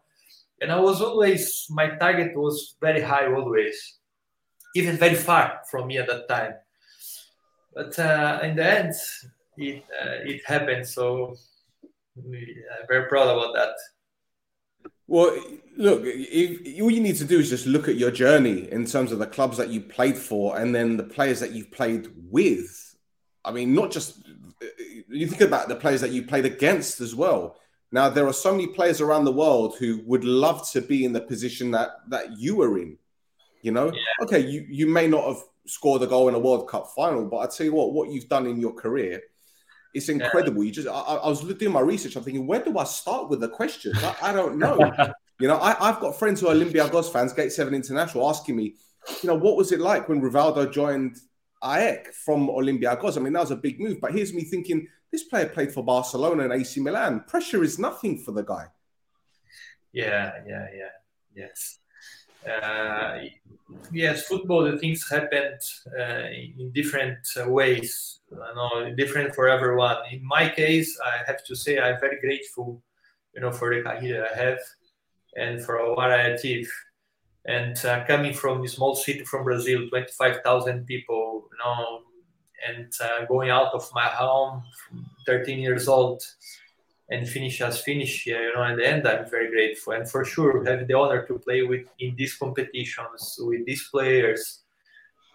[0.62, 3.98] And I was always my target was very high always,
[4.76, 6.54] even very far from me at that time.
[7.74, 8.94] But uh, in the end,
[9.58, 10.88] it uh, it happened.
[10.88, 11.36] So
[12.18, 12.32] I'm
[12.88, 13.76] very proud about that.
[15.08, 15.38] Well,
[15.78, 19.12] look, if, all you need to do is just look at your journey in terms
[19.12, 22.96] of the clubs that you played for and then the players that you've played with.
[23.44, 24.28] I mean, not just
[25.10, 27.58] you think about the players that you played against as well.
[27.92, 31.14] Now, there are so many players around the world who would love to be in
[31.14, 32.98] the position that that you were in.
[33.62, 36.92] You know, okay, you you may not have scored a goal in a World Cup
[36.96, 39.22] final, but I tell you what, what you've done in your career,
[39.94, 40.64] it's incredible.
[40.64, 42.16] You just, I, I was doing my research.
[42.16, 43.98] I'm thinking, where do I start with the questions?
[44.04, 44.78] I, I don't know.
[45.40, 48.76] you know, I, I've got friends who are Olympiacos fans, Gate Seven International, asking me,
[49.22, 51.18] you know, what was it like when Rivaldo joined
[51.64, 53.18] AEK from Olympiacos?
[53.18, 54.00] I mean, that was a big move.
[54.02, 57.24] But here's me thinking, this player played for Barcelona and AC Milan.
[57.26, 58.66] Pressure is nothing for the guy.
[59.94, 60.96] Yeah, yeah, yeah,
[61.34, 61.80] yes.
[62.46, 63.20] Uh,
[63.94, 65.62] yes, football, the things happened
[65.98, 66.28] uh,
[66.60, 70.00] in different ways, you know, different for everyone.
[70.12, 72.84] In my case, I have to say I'm very grateful,
[73.34, 74.60] you know, for the career I have
[75.38, 76.74] and for what I achieved.
[77.46, 82.02] And uh, coming from a small city from Brazil, 25,000 people, you know,
[82.68, 84.64] and uh, going out of my home,
[85.26, 86.24] 13 years old,
[87.10, 89.94] and finish as finish you know, at the end, I'm very grateful.
[89.94, 94.62] And for sure, have the honor to play with in these competitions with these players.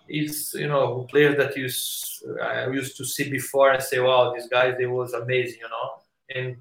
[0.09, 1.69] It's you know players that you
[2.43, 5.89] I used to see before and say, wow, these guys they was amazing, you know.
[6.35, 6.57] And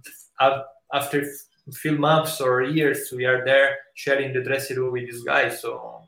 [0.92, 1.26] after
[1.74, 5.62] few months or years, we are there sharing the dressing room with these guys.
[5.62, 6.02] So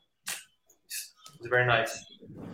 [1.39, 2.10] it's very nice.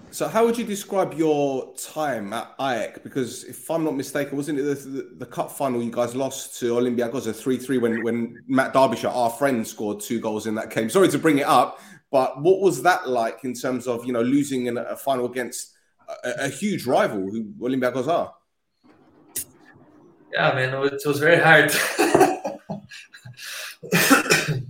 [0.09, 3.03] So, how would you describe your time at AEK?
[3.03, 6.57] Because if I'm not mistaken, wasn't it the, the, the cup final you guys lost
[6.59, 10.55] to Olympiacos a 3 3 when, when Matt Derbyshire, our friend, scored two goals in
[10.55, 10.89] that game?
[10.89, 14.21] Sorry to bring it up, but what was that like in terms of you know
[14.21, 15.73] losing in a, a final against
[16.23, 18.33] a, a huge rival who Olympiacos are?
[20.33, 21.71] Yeah, man, it was very hard.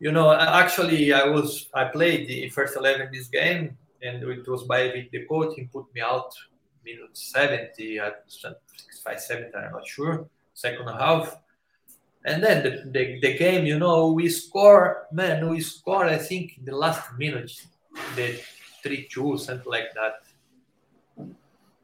[0.00, 3.76] you know, actually, I was I played the first eleven this game,
[4.06, 5.54] and it was by the coach.
[5.56, 6.32] He put me out
[6.84, 8.24] minute seventy at
[9.04, 9.56] five seventy.
[9.56, 10.28] I'm not sure.
[10.54, 11.38] Second half,
[12.24, 13.66] and then the, the, the game.
[13.66, 15.06] You know, we score.
[15.12, 16.06] Man, we score.
[16.06, 17.52] I think in the last minute,
[18.14, 18.40] the
[18.82, 20.14] three two something like that.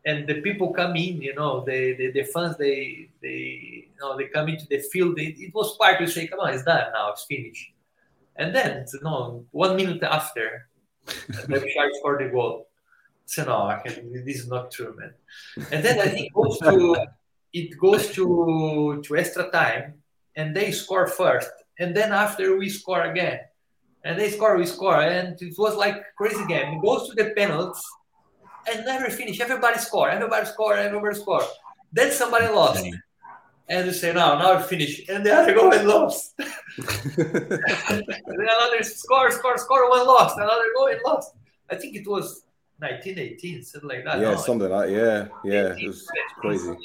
[0.04, 4.16] and the people come in, you know, the the, the fans they they you know
[4.16, 5.18] they come into the field.
[5.18, 7.72] It, it was part to say, come on, it's done now, it's finished.
[8.36, 10.68] And then you know, one minute after,
[11.06, 12.68] shark scored the goal.
[13.26, 15.14] So no, I can, this is not true, man.
[15.70, 16.96] And then I think it goes to
[17.52, 20.02] it goes to to extra time,
[20.36, 23.40] and they score first, and then after we score again,
[24.04, 26.78] and they score, we score, and it was like crazy game.
[26.78, 27.82] It goes to the penalties
[28.70, 29.40] and never finish.
[29.40, 31.42] Everybody score, everybody score, everybody score.
[31.92, 32.84] Then somebody lost.
[33.68, 35.08] And you say, no, now we finish.
[35.08, 36.34] And the other goal and lost.
[36.38, 36.46] and
[36.86, 40.36] then another score, score, score, one lost.
[40.36, 41.34] Another goal and lost.
[41.70, 42.44] I think it was
[42.78, 44.18] 1918, something like that.
[44.18, 44.94] Yeah, no, something like that.
[44.94, 45.74] Yeah, yeah.
[45.78, 46.76] It was crazy.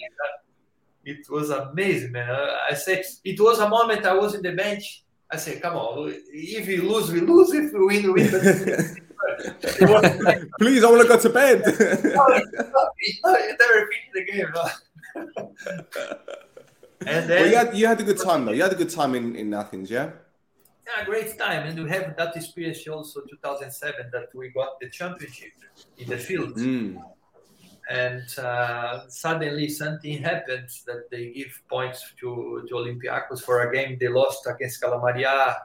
[1.04, 2.30] It was amazing, man.
[2.30, 5.04] I say it was a moment I was in the bench.
[5.32, 7.54] I said, come on, if we lose, we lose.
[7.54, 8.30] If we win, we win.
[10.60, 11.64] Please, I want to go to bed.
[11.66, 14.48] no, you never finish the game.
[14.56, 15.54] No?
[17.06, 18.52] and then, well, you had you had a good time though.
[18.52, 20.12] You had a good time in, in Athens, yeah.
[20.88, 25.52] Yeah, great time, and we have that experience also 2007 that we got the championship
[25.98, 26.56] in the field.
[26.56, 27.04] Mm.
[27.90, 33.98] And uh, suddenly something happens that they give points to, to Olympiacos for a game
[34.00, 35.56] they lost against Kalamaria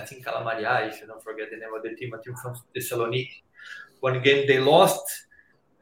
[0.00, 2.54] I think Kalamaria, if you don't forget the name of the team, a team from
[2.74, 3.42] Thessaloniki.
[4.00, 5.04] One game they lost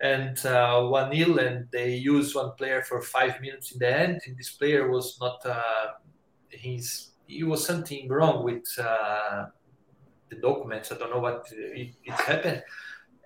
[0.00, 4.20] and uh, one nil, and they used one player for five minutes in the end.
[4.26, 5.92] And this player was not uh,
[6.50, 9.46] he was something wrong with uh,
[10.30, 10.92] the documents.
[10.92, 12.62] I don't know what it, it happened.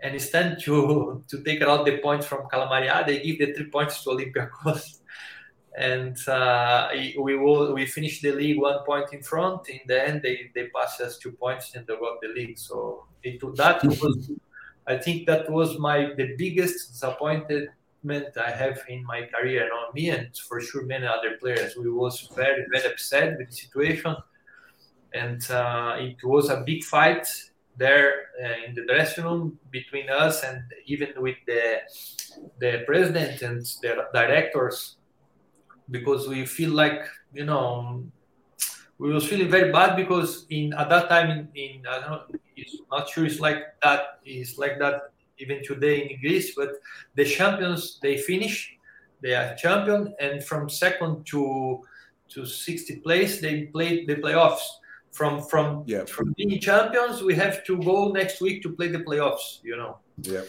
[0.03, 4.03] And instead to to take out the points from Kalamaria, they give the three points
[4.05, 4.99] to Olympiacos
[5.77, 9.69] and uh, we will we finished the league one point in front.
[9.69, 12.59] In the end, they they passed us two points and they got the league.
[12.59, 14.31] So it that was,
[14.87, 20.11] I think that was my the biggest disappointment I have in my career, and me
[20.11, 21.77] and for sure many other players.
[21.77, 24.17] We was very very upset with the situation,
[25.15, 27.27] and uh, it was a big fight
[27.77, 31.81] there uh, in the dressing room between us and even with the
[32.59, 34.97] the president and the directors.
[35.91, 38.05] Because we feel like you know
[38.99, 42.39] we was feeling very bad because in at that time in, in I don't know
[42.57, 46.71] it's not sure it's like that it's like that even today in Greece but
[47.15, 48.77] the champions they finish
[49.23, 51.83] they are champion and from second to
[52.29, 54.67] to 60 place they play the playoffs
[55.11, 56.05] from from yeah.
[56.05, 59.99] from being champions we have to go next week to play the playoffs you know
[60.23, 60.43] yeah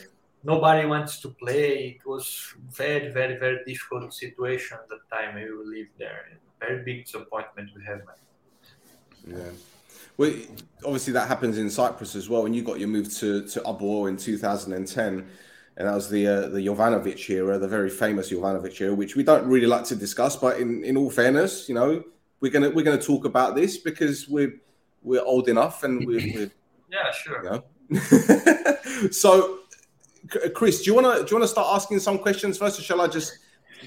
[0.44, 1.98] nobody wants to play.
[2.00, 6.38] It was very, very, very difficult situation at the time we lived there.
[6.60, 8.02] Very big disappointment we have.
[9.28, 9.52] Yeah.
[10.18, 10.32] Well,
[10.86, 12.44] obviously that happens in Cyprus as well.
[12.44, 15.28] When you got your move to to Apoel in 2010,
[15.78, 19.24] and that was the uh, the Jovanovic era, the very famous Jovanovic era, which we
[19.24, 20.36] don't really like to discuss.
[20.36, 22.04] But in, in all fairness, you know,
[22.42, 24.54] we're gonna we're gonna talk about this because we're
[25.02, 26.52] we're old enough and we're, we're
[26.92, 27.44] yeah, sure.
[27.44, 29.10] You know?
[29.12, 29.60] so
[30.54, 32.84] Chris, do you want to do you want to start asking some questions first, or
[32.84, 33.40] shall I just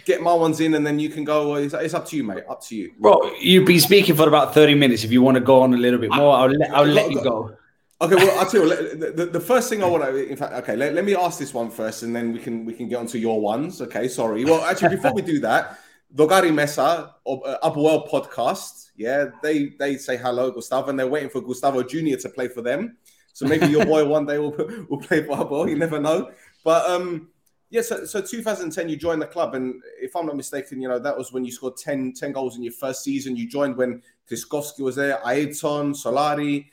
[0.04, 1.54] get my ones in and then you can go?
[1.54, 2.44] It's, it's up to you, mate.
[2.48, 2.92] Up to you.
[2.98, 5.04] Bro, you've been speaking for about thirty minutes.
[5.04, 7.22] If you want to go on a little bit more, I'll let, I'll let you
[7.22, 7.56] go.
[7.98, 8.96] Okay, well, I'll tell you.
[8.96, 11.38] The, the, the first thing I want to, in fact, okay, let, let me ask
[11.38, 13.80] this one first, and then we can we can get onto your ones.
[13.80, 14.44] Okay, sorry.
[14.44, 15.78] Well, actually, before we do that,
[16.14, 18.90] Dogari Mesa, uh, World podcast.
[18.96, 22.61] Yeah, they they say hello, Gustavo, and they're waiting for Gustavo Junior to play for
[22.61, 22.96] them.
[23.32, 24.56] So maybe your boy one day will
[24.88, 25.68] will play for Abo.
[25.68, 26.30] You never know.
[26.64, 27.28] But um,
[27.70, 30.98] yeah, so, so 2010 you joined the club, and if I'm not mistaken, you know
[30.98, 33.37] that was when you scored 10, 10 goals in your first season.
[33.37, 36.66] You joined when Trzaskowski was there, Ayrton, Solari,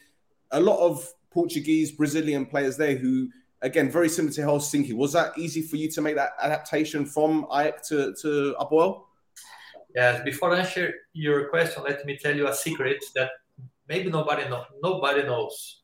[0.51, 3.29] a lot of Portuguese, Brazilian players there who,
[3.61, 4.93] again, very similar to Helsinki.
[4.93, 9.05] Was that easy for you to make that adaptation from AEK to to Apoel?
[9.95, 10.21] Yes.
[10.23, 13.31] Before I answer your question, let me tell you a secret that
[13.87, 15.82] maybe nobody know, nobody knows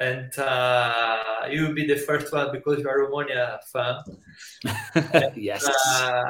[0.00, 3.96] and uh, you will be the first one because you are a Omonia fan.
[5.12, 5.68] and, yes.
[5.68, 6.22] Uh,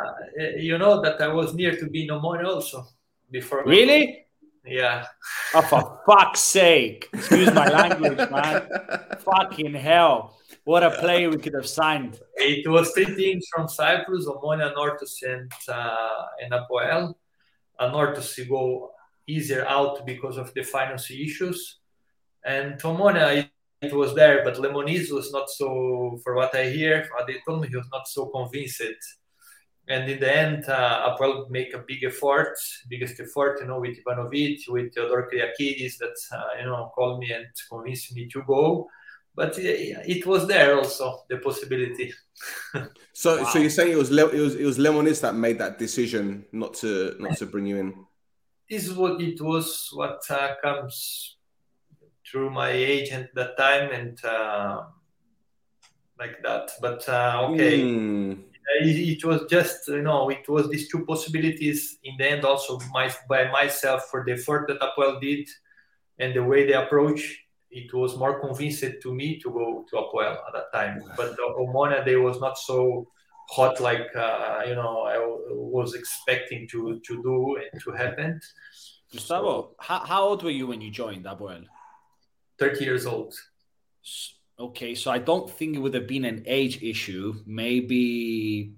[0.56, 2.87] you know that I was near to be in Omonia also
[3.30, 3.64] before.
[3.64, 4.26] Really?
[4.66, 5.06] Yeah.
[5.54, 7.09] Oh, for fuck's sake!
[7.14, 8.68] Excuse my language, man.
[9.20, 10.37] Fucking hell!
[10.64, 12.20] What a player we could have signed.
[12.37, 17.14] It was three teams from Cyprus: Omonia, Anorthosis, and uh, and Apoel.
[17.78, 18.90] Uh, Anorthosis go
[19.26, 21.78] easier out because of the financial issues,
[22.44, 23.48] and Omonia
[23.82, 27.68] it was there, but Lemonis was not so, for what I hear, they told me
[27.68, 28.82] he was not so convinced.
[29.88, 32.56] And in the end, uh, Apoel make a big effort,
[32.88, 37.32] biggest effort, you know, with Ivanovic, with Theodore Kyriakidis that, uh, you know, called me
[37.32, 38.88] and convinced me to go.
[39.34, 42.12] but it was there also the possibility.
[43.12, 43.48] so, wow.
[43.48, 46.44] so you're saying it was Le- it was it was Lemonis that made that decision
[46.52, 47.94] not to not to bring you in.
[48.68, 49.88] This is what it was.
[49.92, 51.36] What uh, comes
[52.30, 54.82] through my agent that time and uh,
[56.18, 56.70] like that.
[56.80, 58.38] But uh, okay, mm.
[58.80, 61.98] it, it, was just you know it was these two possibilities.
[62.04, 65.48] In the end, also my, by myself for the effort that Apoel did
[66.18, 67.44] and the way they approach.
[67.72, 71.04] It was more convincing to me to go to Apoel at that time.
[71.16, 73.06] But the Omonia, they was not so
[73.48, 75.18] hot like uh, you know I
[75.52, 78.40] was expecting to to do and to happen.
[79.12, 81.64] Gustavo, so, how, how old were you when you joined Apoel?
[82.60, 83.34] 30 years old.
[84.58, 87.34] Okay, so I don't think it would have been an age issue.
[87.46, 88.74] Maybe.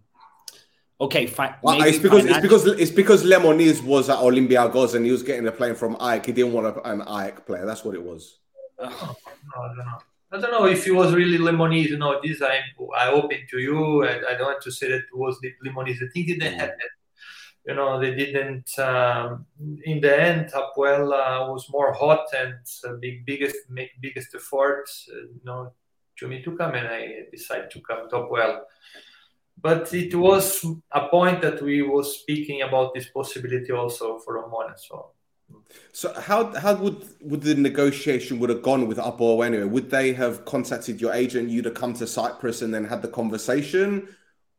[1.01, 1.57] Okay, fine.
[1.63, 5.47] Well, it's because it's because it's because Lemonis was at Olympiacos and he was getting
[5.49, 6.27] a plane from AEK.
[6.27, 7.67] He didn't want an AEK player.
[7.67, 8.39] That's what it was.
[8.79, 9.17] Oh,
[9.57, 9.99] no, I don't know.
[10.31, 11.89] I don't know if it was really Lemonis.
[11.89, 12.63] You know, this I'm
[12.97, 15.97] I open to you, and I don't want to say that it was Lemonis.
[15.97, 16.91] I think it didn't have that
[17.67, 18.77] you know, they didn't.
[18.79, 19.47] Um,
[19.85, 24.87] in the end, Apoel uh, was more hot and uh, big biggest make biggest effort.
[25.09, 25.73] Uh, you know,
[26.19, 28.63] to me to come, and I decided to come to Apoel.
[29.61, 34.77] But it was a point that we was speaking about this possibility also for Omonia.
[34.77, 35.13] So
[35.93, 39.65] so how how would would the negotiation would have gone with Apoel anyway?
[39.65, 41.51] Would they have contacted your agent?
[41.51, 44.09] You'd have come to Cyprus and then had the conversation,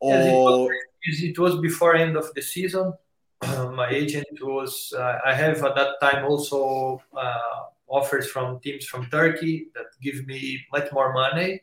[0.04, 0.74] or
[1.06, 2.94] yes, it, was, it, was, before end of the season.
[3.82, 4.94] my agent was.
[4.98, 10.26] Uh, I have at that time also uh, offers from teams from Turkey that give
[10.28, 11.62] me much more money.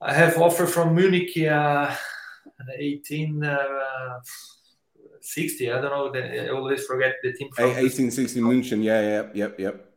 [0.00, 1.94] I have offer from Munich, uh,
[2.78, 3.44] 18.
[3.44, 4.20] Uh,
[5.22, 5.70] 60.
[5.70, 6.20] I don't know.
[6.20, 7.48] I always forget the team.
[7.54, 8.70] From 1860 Munich.
[8.70, 9.92] Yeah, yeah, yep, yep.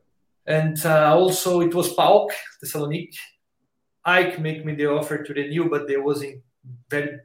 [0.45, 2.29] And uh, also it was PAOK
[2.63, 3.17] Thessaloniki.
[4.05, 6.43] AEK make me the offer to the new, but there was in
[6.89, 7.19] very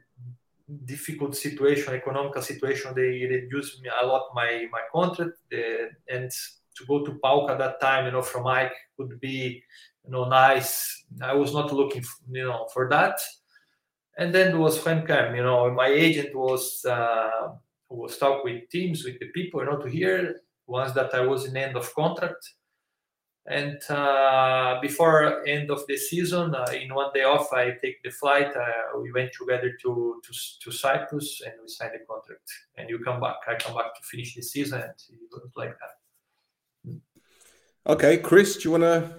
[0.85, 2.93] difficult situation, economical situation.
[2.95, 6.31] They reduced me a lot my my contract, uh, and
[6.75, 9.63] to go to PAOK at that time, you know, from AEK would be
[10.05, 11.05] you know nice.
[11.21, 13.19] I was not looking, for, you know, for that.
[14.17, 16.83] And then was FranCam, you know, my agent was.
[16.85, 17.55] Uh,
[17.91, 21.45] was talk with teams, with the people, you know, to hear once that I was
[21.45, 22.49] in end of contract.
[23.47, 28.11] And uh, before end of the season, uh, in one day off, I take the
[28.11, 28.55] flight.
[28.55, 32.47] Uh, we went together to, to to Cyprus and we signed the contract.
[32.77, 33.37] And you come back.
[33.47, 36.99] I come back to finish the season, and it was like that.
[37.87, 39.15] Okay, Chris, do you want to?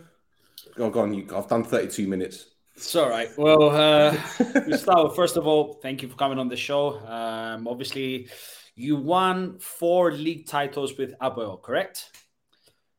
[0.79, 1.15] Oh, go on.
[1.15, 2.47] You, I've done thirty-two minutes.
[2.77, 3.29] It's all right.
[3.37, 6.99] Well, uh, Gustavo, first of all, thank you for coming on the show.
[7.07, 8.29] Um, obviously,
[8.77, 12.11] you won four league titles with Apoel, correct?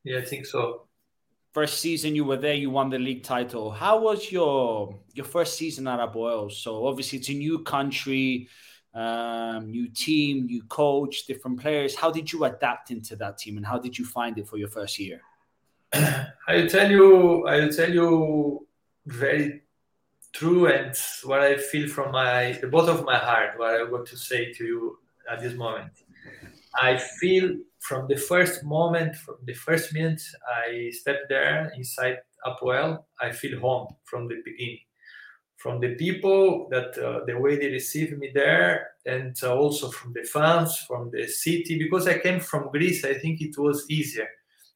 [0.03, 0.87] Yeah, I think so.
[1.53, 3.69] First season you were there, you won the league title.
[3.69, 6.51] How was your your first season at Apoel?
[6.51, 8.49] So obviously it's a new country,
[8.95, 11.95] um, new team, new coach, different players.
[11.95, 14.67] How did you adapt into that team, and how did you find it for your
[14.67, 15.21] first year?
[15.93, 18.67] I'll tell you, I'll tell you
[19.05, 19.61] very
[20.31, 24.07] true and what I feel from my the bottom of my heart, what I want
[24.07, 24.97] to say to you
[25.31, 25.91] at this moment.
[26.73, 30.21] I feel from the first moment, from the first minute
[30.65, 34.79] I step there inside Apoel, I feel home from the beginning.
[35.57, 40.13] From the people that uh, the way they received me there, and uh, also from
[40.13, 44.29] the fans, from the city, because I came from Greece, I think it was easier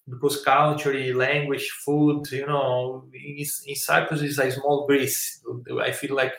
[0.09, 5.43] because culture, language, food, you know, in, in, Cyprus is a small Greece.
[5.81, 6.33] I feel like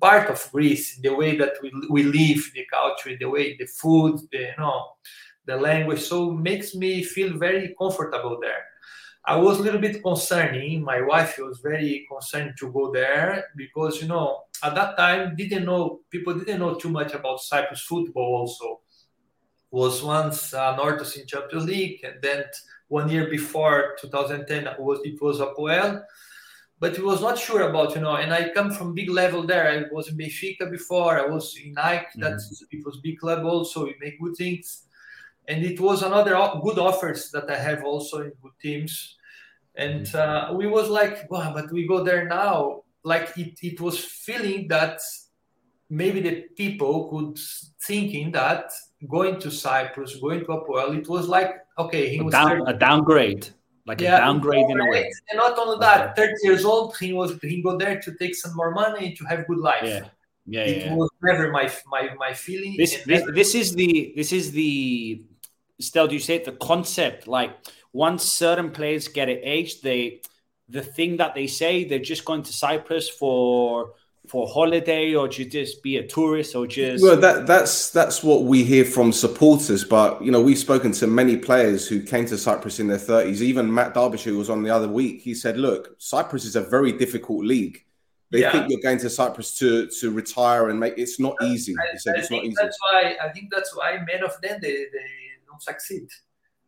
[0.00, 4.20] part of Greece, the way that we, we live, the culture, the way the food,
[4.32, 4.92] the, you know,
[5.46, 8.64] the language, so makes me feel very comfortable there.
[9.24, 10.82] I was a little bit concerning.
[10.82, 15.64] My wife was very concerned to go there because you know at that time didn't
[15.64, 18.42] know people didn't know too much about Cyprus football.
[18.42, 18.80] Also,
[19.70, 22.44] was once uh, Nortus in Champions League and then
[22.88, 26.02] one year before 2010 it was it was Apoel,
[26.78, 28.16] but he was not sure about you know.
[28.16, 29.68] And I come from big level there.
[29.68, 31.18] I was in Benfica before.
[31.18, 32.02] I was in AEK.
[32.02, 32.20] Mm-hmm.
[32.20, 33.86] That's it was big club also.
[33.86, 34.85] We make good things,
[35.48, 36.32] and it was another
[36.62, 39.16] good offers that I have also in good teams.
[39.76, 40.54] And mm-hmm.
[40.54, 42.82] uh, we was like, wow, but we go there now.
[43.04, 45.00] Like it, it was feeling that
[45.88, 47.38] maybe the people could
[47.82, 48.70] thinking that
[49.08, 52.72] going to Cyprus, going to Apoel, it was like okay, he a was down, a
[52.72, 53.48] downgrade,
[53.86, 55.10] like yeah, a downgrade in a way.
[55.30, 56.28] And not only that, okay.
[56.28, 59.46] 30 years old, he was he go there to take some more money to have
[59.46, 59.84] good life.
[59.84, 60.08] Yeah.
[60.48, 60.94] Yeah, it yeah.
[60.94, 62.76] was never my my my feeling.
[62.76, 65.20] This this, this is the this is the
[65.80, 67.56] still do you say it, the concept like
[67.92, 70.20] once certain players get an age they
[70.68, 71.84] the thing that they say?
[71.84, 73.92] They're just going to Cyprus for
[74.26, 78.42] for holiday, or to just be a tourist, or just well, that that's that's what
[78.42, 79.84] we hear from supporters.
[79.84, 83.42] But you know, we've spoken to many players who came to Cyprus in their thirties.
[83.42, 86.62] Even Matt Derbyshire, who was on the other week, he said, "Look, Cyprus is a
[86.62, 87.84] very difficult league."
[88.32, 88.50] They yeah.
[88.50, 91.76] think you're going to Cyprus to to retire and make it's not easy.
[91.78, 92.56] I, said, I it's not easy.
[92.60, 95.25] That's why I think that's why many of them they, they don't
[95.62, 96.06] succeed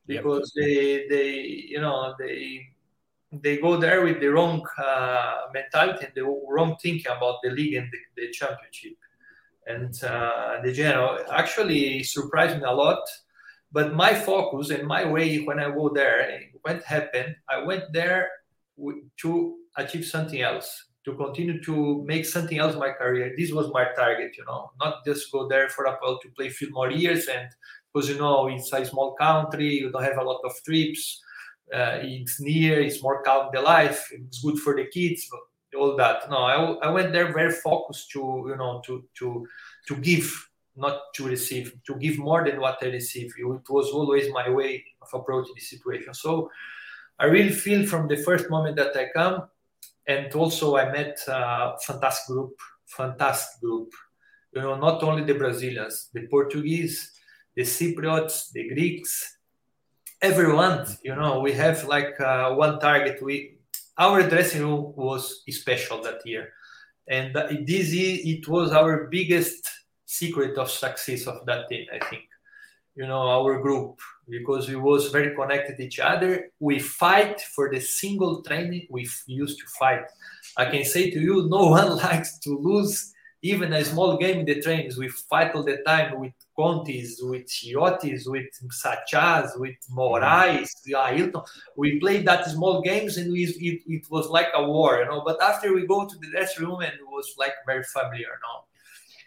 [0.07, 0.65] because yep.
[0.65, 1.31] they they
[1.69, 2.67] you know they
[3.33, 7.75] they go there with the wrong uh, mentality and the wrong thinking about the league
[7.75, 8.95] and the, the championship.
[9.67, 13.01] And uh, the general actually surprised me a lot.
[13.71, 18.31] But my focus and my way when I go there, what happened, I went there
[19.19, 23.35] to achieve something else, to continue to make something else my career.
[23.37, 26.51] This was my target, you know, not just go there for Apoel to play a
[26.51, 27.51] few more years and
[27.99, 31.21] because you know it's a small country, you don't have a lot of trips.
[31.73, 35.29] Uh, it's near, it's more calm the life, it's good for the kids,
[35.77, 36.31] all that.
[36.31, 39.47] No, I, I went there very focused to you know to to
[39.89, 43.33] to give, not to receive, to give more than what I receive.
[43.37, 46.15] It was always my way of approaching the situation.
[46.15, 46.51] So
[47.19, 49.49] I really feel from the first moment that I come,
[50.07, 52.55] and also I met a fantastic group,
[52.87, 53.93] fantastic group.
[54.55, 57.18] You know, not only the Brazilians, the Portuguese,
[57.59, 59.37] the Cypriots, the Greeks,
[60.23, 60.87] everyone.
[61.03, 63.21] You know, we have like uh, one target.
[63.21, 63.59] We
[63.99, 66.53] our dressing room was special that year,
[67.09, 67.35] and
[67.67, 69.69] this it was our biggest
[70.07, 71.85] secret of success of that team.
[71.93, 72.27] I think,
[72.95, 73.99] you know, our group
[74.29, 76.53] because we was very connected each other.
[76.61, 78.87] We fight for the single training.
[78.89, 80.05] We used to fight.
[80.57, 84.47] I can say to you, no one likes to lose even a small game in
[84.47, 84.97] the trains.
[84.97, 88.51] We fight all the time with Contes, with Chiotis, with
[88.83, 91.47] Sachas, with Moraes, Ailton.
[91.77, 95.23] We played that small games and we, it, it was like a war, you know.
[95.25, 98.65] But after we go to the dressing room and it was like very familiar, know.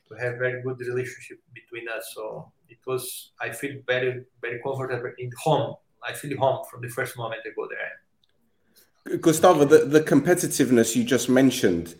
[0.10, 2.12] We have very good relationship between us.
[2.14, 5.76] So it was, I feel very, very comfortable in home.
[6.04, 9.20] I feel home from the first moment I go there.
[9.20, 11.96] Gustavo, the, the competitiveness you just mentioned,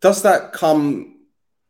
[0.00, 1.21] does that come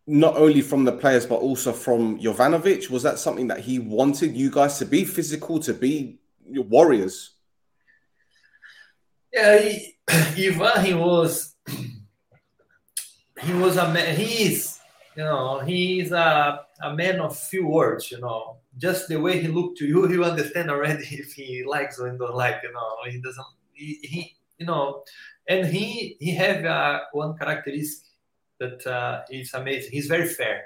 [0.07, 2.91] not only from the players but also from Jovanovic?
[2.91, 7.31] Was that something that he wanted you guys to be physical, to be warriors?
[9.33, 11.55] Yeah, he, Ivan, he was
[13.41, 14.15] he was a man.
[14.17, 14.79] He is,
[15.17, 18.11] you know, he is a, a man of few words.
[18.11, 21.99] You know, just the way he looked to you, you understand already if he likes
[21.99, 22.57] or don't like.
[22.63, 23.47] You know, he doesn't.
[23.73, 25.03] He, he you know,
[25.49, 28.12] and he he have uh, one characteristic
[28.63, 29.91] that uh, is amazing.
[29.93, 30.59] He's very fair.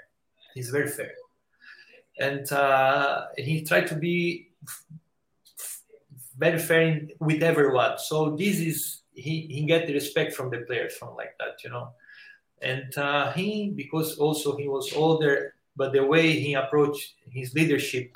[0.54, 1.12] He's very fair,
[2.18, 4.50] and uh, he tried to be
[6.36, 7.98] very fair in, with everyone.
[7.98, 11.70] So this is he he get the respect from the players from like that, you
[11.70, 11.86] know.
[12.62, 18.12] And uh, he because also he was older, but the way he approached his leadership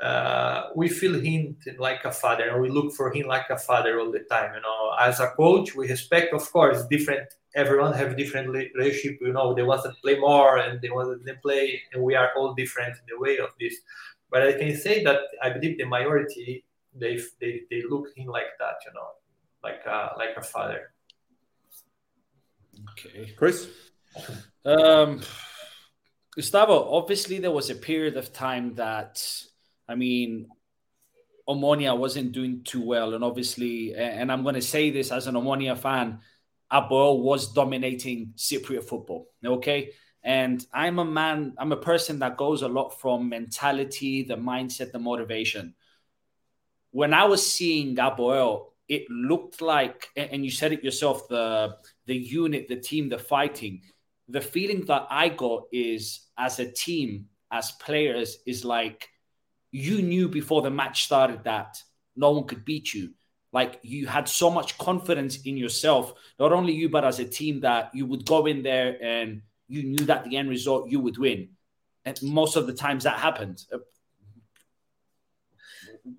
[0.00, 4.00] uh, we feel him like a father and we look for him like a father
[4.00, 8.16] all the time you know as a coach we respect of course different everyone have
[8.16, 11.80] different relationship you know they ones to play more and they ones that they play
[11.92, 13.74] and we are all different in the way of this.
[14.30, 18.52] But i can say that i believe the majority they they, they look him like
[18.58, 19.08] that you know
[19.62, 20.92] like a, like a father.
[22.92, 23.32] Okay.
[23.36, 23.68] Chris?
[24.64, 25.20] Um
[26.36, 29.20] gustavo obviously there was a period of time that
[29.90, 30.46] I mean,
[31.48, 33.14] Omonia wasn't doing too well.
[33.14, 36.20] And obviously, and I'm going to say this as an Omonia fan,
[36.72, 39.28] Apoel was dominating Cypriot football.
[39.44, 39.90] Okay.
[40.22, 44.92] And I'm a man, I'm a person that goes a lot from mentality, the mindset,
[44.92, 45.74] the motivation.
[46.90, 52.16] When I was seeing Apoel, it looked like, and you said it yourself, the the
[52.16, 53.82] unit, the team, the fighting.
[54.28, 59.08] The feeling that I got is as a team, as players, is like
[59.70, 61.80] you knew before the match started that
[62.16, 63.10] no one could beat you.
[63.52, 67.60] Like you had so much confidence in yourself, not only you, but as a team
[67.60, 71.18] that you would go in there and you knew that the end result you would
[71.18, 71.48] win.
[72.04, 73.64] And most of the times that happened.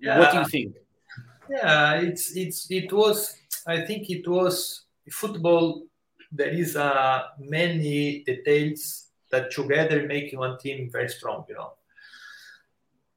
[0.00, 0.18] Yeah.
[0.18, 0.76] What do you think?
[1.50, 3.34] Yeah, it's it's it was.
[3.66, 5.84] I think it was football.
[6.30, 11.44] There is uh, many details that together make one team very strong.
[11.48, 11.72] You know,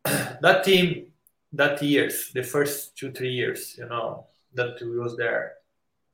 [0.42, 1.08] that team
[1.56, 5.54] that years the first two three years you know that we was there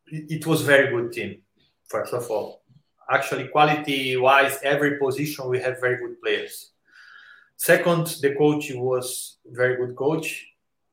[0.07, 1.41] it, was very good team
[1.87, 2.61] first of all
[3.09, 6.71] actually quality wise every position we have very good players
[7.57, 10.47] second the coach was very good coach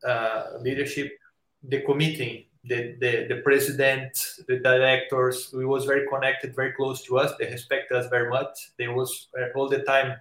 [0.07, 1.19] uh, leadership
[1.63, 4.13] the committee the, the, the president,
[4.47, 7.33] the directors, we was very connected, very close to us.
[7.39, 8.73] They respect us very much.
[8.79, 10.17] They was uh, all the time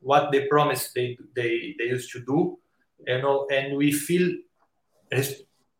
[0.00, 2.58] what they promised they, they, they used to do,
[3.06, 4.32] you know, and we feel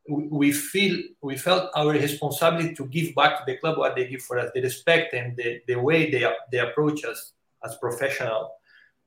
[0.09, 4.23] we feel we felt our responsibility to give back to the club what they give
[4.23, 7.33] for us, the respect and the, the way they they approach us
[7.65, 8.53] as professional,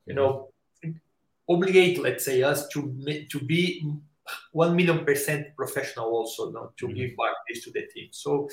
[0.06, 0.50] you know,
[1.50, 2.82] obligate let's say us to
[3.30, 3.84] to be
[4.52, 6.96] one million percent professional also no, to mm-hmm.
[6.96, 8.10] give back this to the team.
[8.12, 8.48] So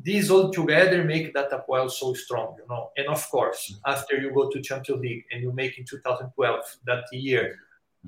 [0.00, 2.90] these all together make that Apoel so strong, you know.
[2.96, 3.90] And of course, mm-hmm.
[3.90, 7.58] after you go to Champions League and you make in 2012 that year.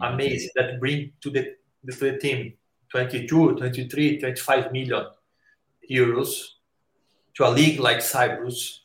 [0.00, 1.54] Amazing that bring to the
[1.90, 2.54] to the team
[2.90, 5.06] 22, 23, 25 million
[5.90, 6.52] euros
[7.34, 8.82] to a league like Cyprus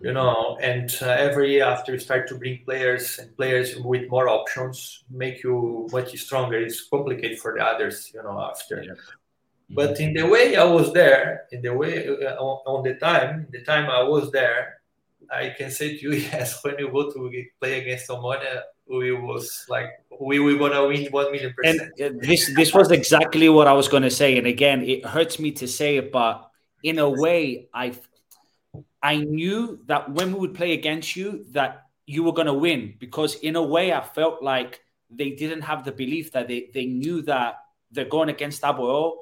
[0.00, 4.08] you know and uh, every year after you start to bring players and players with
[4.10, 8.92] more options make you much stronger it's complicated for the others you know after yeah.
[8.92, 9.74] mm-hmm.
[9.74, 13.46] but in the way i was there in the way uh, on, on, the time
[13.50, 14.80] the time i was there
[15.30, 17.30] i can say to you yes when you go to
[17.60, 22.18] play against omonia we was like we were gonna win one million percent and uh,
[22.20, 25.66] this this was exactly what i was gonna say and again it hurts me to
[25.66, 26.50] say it but
[26.82, 27.92] in a way i
[29.04, 33.34] I knew that when we would play against you, that you were to win because
[33.34, 34.80] in a way I felt like
[35.10, 37.56] they didn't have the belief that they, they knew that
[37.90, 39.16] they're going against Apoel.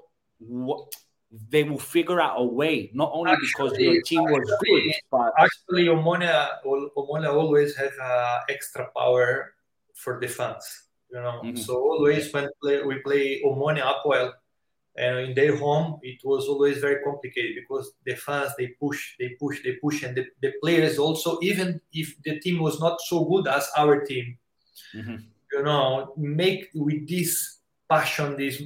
[1.49, 4.95] They will figure out a way, not only actually, because your team was actually, good,
[5.11, 9.55] but actually, Omonia, Omonia always has uh, extra power
[9.95, 10.89] for defense.
[11.11, 11.57] You know, mm-hmm.
[11.57, 14.33] so always when play, we play Omonia Apoel,
[14.97, 19.31] and in their home it was always very complicated because the fans they push they
[19.41, 23.25] push they push and the, the players also even if the team was not so
[23.25, 24.37] good as our team
[24.95, 25.17] mm-hmm.
[25.53, 27.61] you know make with this
[27.93, 28.57] passion this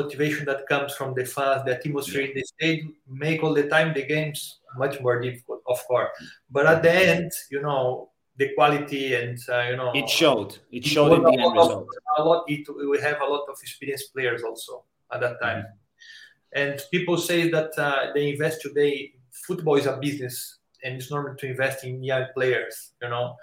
[0.00, 2.28] motivation that comes from the fans the atmosphere yeah.
[2.28, 4.40] in the stadium make all the time the games
[4.82, 6.10] much more difficult of course
[6.54, 7.82] but at the end you know
[8.40, 11.88] the quality and uh, you know it showed it showed in the end result.
[12.18, 15.64] a lot it, we have a lot of experienced players also at that time.
[16.52, 19.12] And people say that uh, they invest today.
[19.46, 23.36] Football is a business, and it's normal to invest in young players, you know.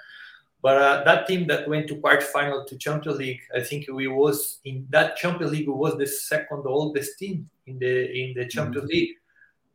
[0.66, 4.08] But uh, that team that went to quarter final to Champions League, I think we
[4.08, 5.70] was in that Champions League.
[5.70, 8.96] Was the second oldest team in the in the Champions mm-hmm.
[8.96, 9.14] League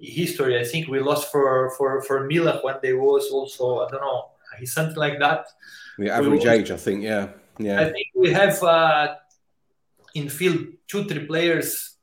[0.01, 0.59] history.
[0.59, 4.31] I think we lost for for for Milan when they was also I don't know
[4.59, 5.47] he's something like that.
[5.97, 7.29] The average age, I think, yeah,
[7.61, 7.79] yeah.
[7.83, 9.15] I think we have uh,
[10.17, 11.99] in field two three players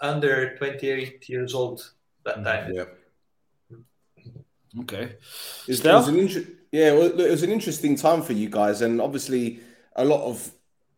[0.00, 1.88] under 28 years old
[2.24, 2.72] that time.
[2.74, 2.90] Yeah.
[4.80, 5.04] Okay.
[5.68, 8.82] Is it was an inter- yeah, well, it was an interesting time for you guys,
[8.82, 9.60] and obviously
[9.96, 10.50] a lot of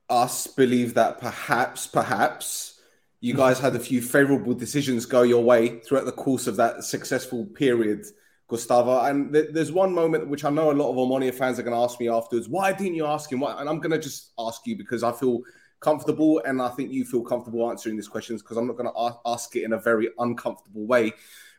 [0.09, 2.81] us believe that perhaps, perhaps
[3.21, 6.83] you guys had a few favorable decisions go your way throughout the course of that
[6.85, 8.05] successful period,
[8.49, 9.01] Gustavo.
[9.05, 11.77] And th- there's one moment which I know a lot of Omonia fans are going
[11.77, 12.49] to ask me afterwards.
[12.49, 13.41] Why didn't you ask him?
[13.41, 13.59] Why?
[13.61, 15.43] And I'm going to just ask you because I feel
[15.81, 19.21] comfortable, and I think you feel comfortable answering these questions because I'm not going to
[19.27, 21.13] ask it in a very uncomfortable way.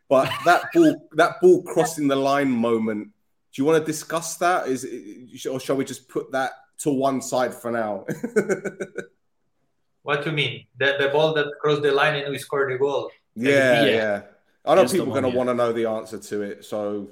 [0.10, 3.10] But that ball, that ball crossing the line moment,
[3.54, 4.68] do you want to discuss that?
[4.68, 8.06] Is it, or shall we just put that to one side for now?
[10.04, 10.66] what do you mean?
[10.78, 13.12] The, the ball that crossed the line and we scored the goal.
[13.36, 13.92] Yeah, yeah.
[13.92, 14.22] yeah.
[14.66, 16.66] I know people are going to want to know the answer to it.
[16.66, 17.10] So,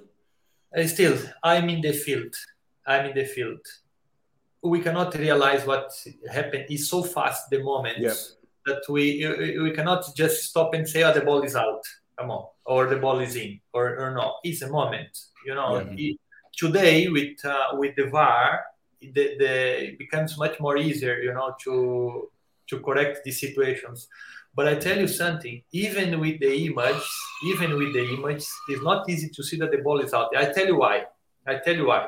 [0.71, 2.35] and still, I'm in the field.
[2.85, 3.59] I'm in the field
[4.61, 5.91] we cannot realize what
[6.31, 6.65] happened.
[6.69, 8.13] It's so fast the moment yeah.
[8.65, 11.81] that we we cannot just stop and say, "Oh, the ball is out."
[12.17, 14.35] Come on, or the ball is in, or or no.
[14.43, 15.79] It's a moment, you know.
[15.79, 15.93] Yeah.
[15.95, 16.17] It,
[16.59, 18.65] today with uh, with the VAR,
[19.01, 19.53] the, the
[19.87, 22.29] it becomes much more easier, you know, to
[22.69, 24.07] to correct these situations.
[24.55, 27.07] But I tell you something, even with the image,
[27.45, 30.35] even with the image, it's not easy to see that the ball is out.
[30.35, 31.05] I tell you why.
[31.47, 32.07] I tell you why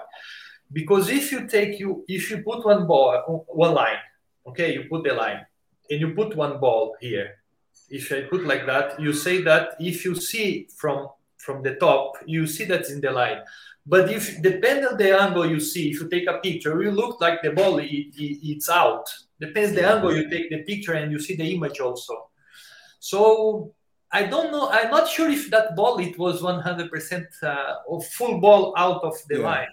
[0.74, 3.98] because if you take you if you put one ball one line
[4.48, 5.46] okay you put the line
[5.90, 7.38] and you put one ball here
[7.90, 12.14] if i put like that you say that if you see from from the top
[12.26, 13.40] you see that's in the line
[13.86, 17.20] but if depending on the angle you see if you take a picture you look
[17.20, 19.10] like the ball it, it, it's out
[19.40, 22.30] depends the angle you take the picture and you see the image also
[23.00, 23.74] so
[24.14, 24.70] I don't know.
[24.70, 29.38] I'm not sure if that ball it was 100% uh, full ball out of the
[29.38, 29.46] yeah.
[29.46, 29.68] line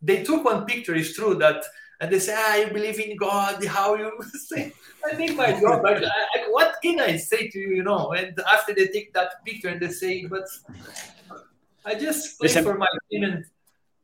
[0.00, 0.94] they took one picture.
[0.94, 1.64] It's true that,
[2.00, 3.64] and they say, "I believe in God?
[3.64, 4.72] How you say?"
[5.04, 5.84] I make my job.
[5.86, 7.76] I, I, what can I say to you?
[7.76, 10.46] You know, and after they take that picture and they say, "But
[11.84, 13.44] I just play Listen, for my team." And,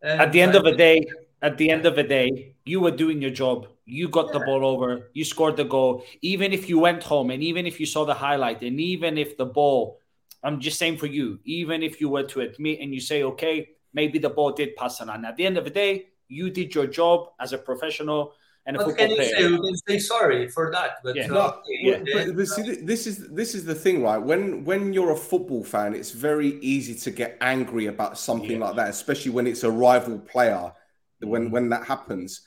[0.03, 1.05] and at the end I, of the day,
[1.43, 3.69] at the end of the day, you were doing your job.
[3.85, 4.39] You got yeah.
[4.39, 6.05] the ball over, you scored the goal.
[6.23, 9.37] Even if you went home and even if you saw the highlight, and even if
[9.37, 10.01] the ball,
[10.43, 13.69] I'm just saying for you, even if you were to admit and you say, okay,
[13.93, 15.25] maybe the ball did pass on.
[15.25, 18.33] At the end of the day, you did your job as a professional
[18.67, 19.29] and a what football can you player.
[19.37, 19.43] say?
[19.43, 21.25] You can say sorry for that, but Yeah.
[21.25, 21.99] uh, No, Yeah.
[22.13, 24.19] but, but see, this is this is the thing, right?
[24.19, 28.67] When when you're a football fan, it's very easy to get angry about something Yeah.
[28.67, 30.73] like that, especially when it's a rival player.
[31.21, 32.43] When when that happens,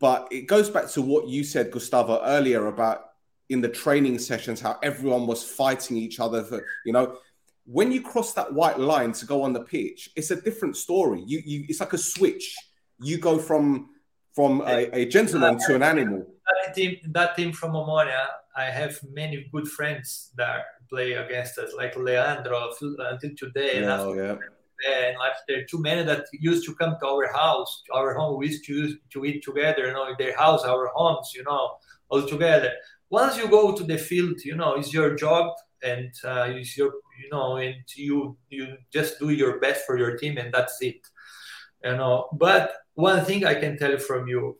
[0.00, 3.04] but it goes back to what you said, Gustavo, earlier about
[3.48, 6.42] in the training sessions how everyone was fighting each other.
[6.44, 7.16] For you know,
[7.64, 11.22] when you cross that white line to go on the pitch, it's a different story.
[11.26, 12.54] You you it's like a switch.
[13.00, 13.90] You go from
[14.38, 16.20] from a, a gentleman to an animal.
[16.48, 18.24] that team, that team from Omonia,
[18.56, 22.58] I have many good friends that play against us, like Leandro
[23.10, 24.36] until today, and Yeah, after yeah.
[24.94, 28.38] and after too many that used to come to our house, to our home.
[28.38, 31.42] We used to use, to eat together, you know, in their house, our homes, you
[31.48, 31.64] know,
[32.10, 32.72] all together.
[33.10, 35.46] Once you go to the field, you know, it's your job
[35.82, 38.64] and uh, it's your, you know, and you you
[38.96, 41.00] just do your best for your team, and that's it,
[41.84, 42.16] you know.
[42.46, 42.66] But
[42.98, 44.58] one thing I can tell you from you,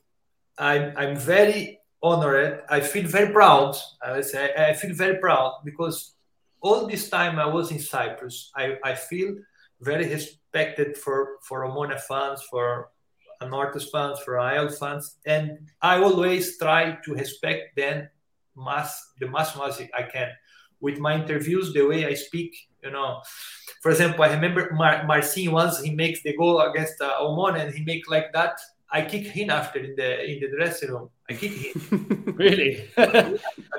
[0.56, 2.62] I'm I'm very honored.
[2.70, 3.76] I feel very proud.
[4.00, 6.14] I say I feel very proud because
[6.60, 9.34] all this time I was in Cyprus, I, I feel
[9.80, 12.90] very respected for for Omonia fans, for
[13.42, 18.08] Anorthosis fans, for IL fans, and I always try to respect them
[18.56, 20.30] mass the maximum I can
[20.80, 22.54] with my interviews, the way I speak.
[22.82, 23.22] You know,
[23.82, 27.74] for example, I remember Mar- Marcin once he makes the goal against uh, Omonia, and
[27.74, 28.58] he make like that.
[28.90, 31.10] I kick him after in the in the dressing room.
[31.28, 32.34] I kick him.
[32.38, 32.88] Really?
[32.96, 33.38] I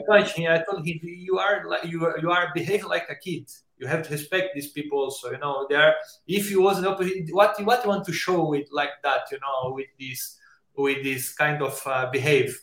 [0.09, 0.51] touched him.
[0.51, 3.49] I told him, "You are like you are you are behave like a kid.
[3.77, 4.99] You have to respect these people.
[4.99, 5.95] Also, you know, they are.
[6.27, 9.39] If you was an opposite, what what you want to show with like that, you
[9.39, 10.37] know, with this
[10.75, 12.59] with this kind of uh, behave,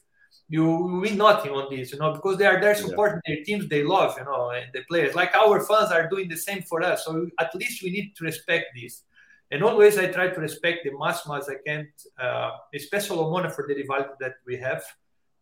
[0.49, 3.83] you win nothing on this, you know, because they are there supporting their teams they
[3.83, 5.15] love, you know, and the players.
[5.15, 7.05] Like our fans are doing the same for us.
[7.05, 9.03] So at least we need to respect this.
[9.51, 11.89] And always I try to respect the maximum as I can,
[12.19, 14.85] uh, especially Omonia for the rivalry that we have,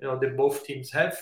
[0.00, 1.18] you know, that both teams have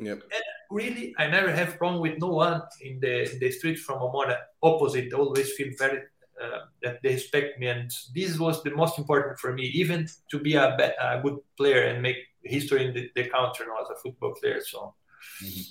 [0.00, 0.22] Yep.
[0.32, 3.98] And really I never have problem with no one in the in the street from
[3.98, 4.38] Omonia.
[4.62, 6.00] Opposite, always feel very
[6.42, 10.38] uh, that they respect me, and this was the most important for me, even to
[10.38, 13.88] be a, be- a good player and make history in the, the country know, as
[13.90, 14.60] a football player.
[14.60, 14.94] So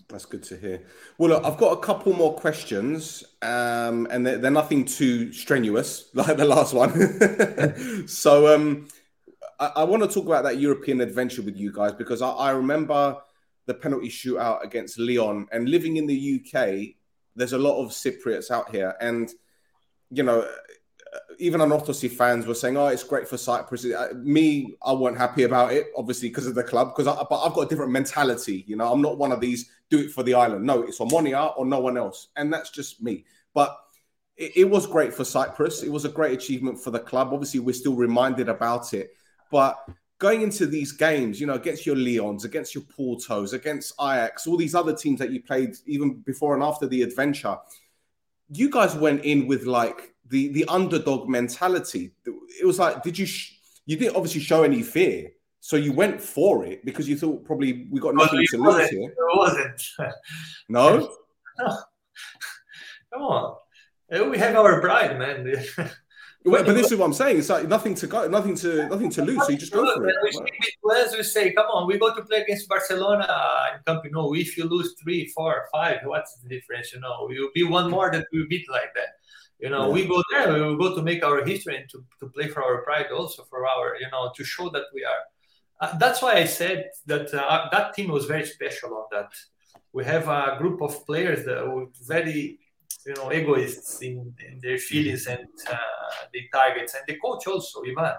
[0.08, 0.84] That's good to hear.
[1.18, 6.10] Well, look, I've got a couple more questions, um, and they're, they're nothing too strenuous
[6.14, 8.08] like the last one.
[8.08, 8.88] so, um,
[9.60, 12.52] I, I want to talk about that European adventure with you guys because I, I
[12.52, 13.18] remember
[13.66, 16.96] the penalty shootout against Lyon, and living in the UK,
[17.36, 19.32] there's a lot of Cypriots out here, and
[20.12, 20.48] you know.
[21.40, 25.44] Even Anorthosis fans were saying, "Oh, it's great for Cyprus." Uh, Me, I weren't happy
[25.44, 26.94] about it, obviously because of the club.
[26.96, 28.64] Because, but I've got a different mentality.
[28.68, 30.66] You know, I'm not one of these do it for the island.
[30.66, 33.26] No, it's Omonia or no one else, and that's just me.
[33.54, 33.76] But
[34.38, 35.84] it, it was great for Cyprus.
[35.84, 37.30] It was a great achievement for the club.
[37.32, 39.12] Obviously, we're still reminded about it.
[39.52, 39.78] But
[40.20, 44.58] going into these games, you know, against your Leons, against your Portos, against Ajax, all
[44.58, 47.58] these other teams that you played even before and after the adventure,
[48.50, 52.12] you guys went in with like the the underdog mentality.
[52.26, 53.26] It was like, did you?
[53.26, 53.56] Sh-
[53.86, 57.88] you didn't obviously show any fear, so you went for it because you thought probably
[57.92, 59.10] we got nothing to lose here.
[59.10, 59.82] It wasn't.
[60.70, 61.12] No,
[63.12, 63.56] Come on,
[64.30, 65.52] we have our pride, man.
[66.46, 67.40] Well, but this is what I'm saying.
[67.40, 69.46] It's like nothing to go, nothing to nothing to lose.
[69.46, 70.16] So you just go for it.
[70.22, 73.28] When we speak with we say, "Come on, we go to play against Barcelona
[73.74, 74.34] in Camp Nou.
[74.34, 76.94] If you lose three, four, five, what's the difference?
[76.94, 79.10] You know, will be one more that we beat like that.
[79.60, 79.94] You know, Yeah.
[79.94, 82.82] we go there, we go to make our history and to, to play for our
[82.84, 85.22] pride, also for our, you know, to show that we are.
[85.82, 89.32] Uh, that's why I said that uh, that team was very special on that.
[89.94, 92.60] We have a group of players that were very
[93.06, 95.78] you know egoists in, in their feelings and uh,
[96.34, 98.14] the targets and the coach also Ivan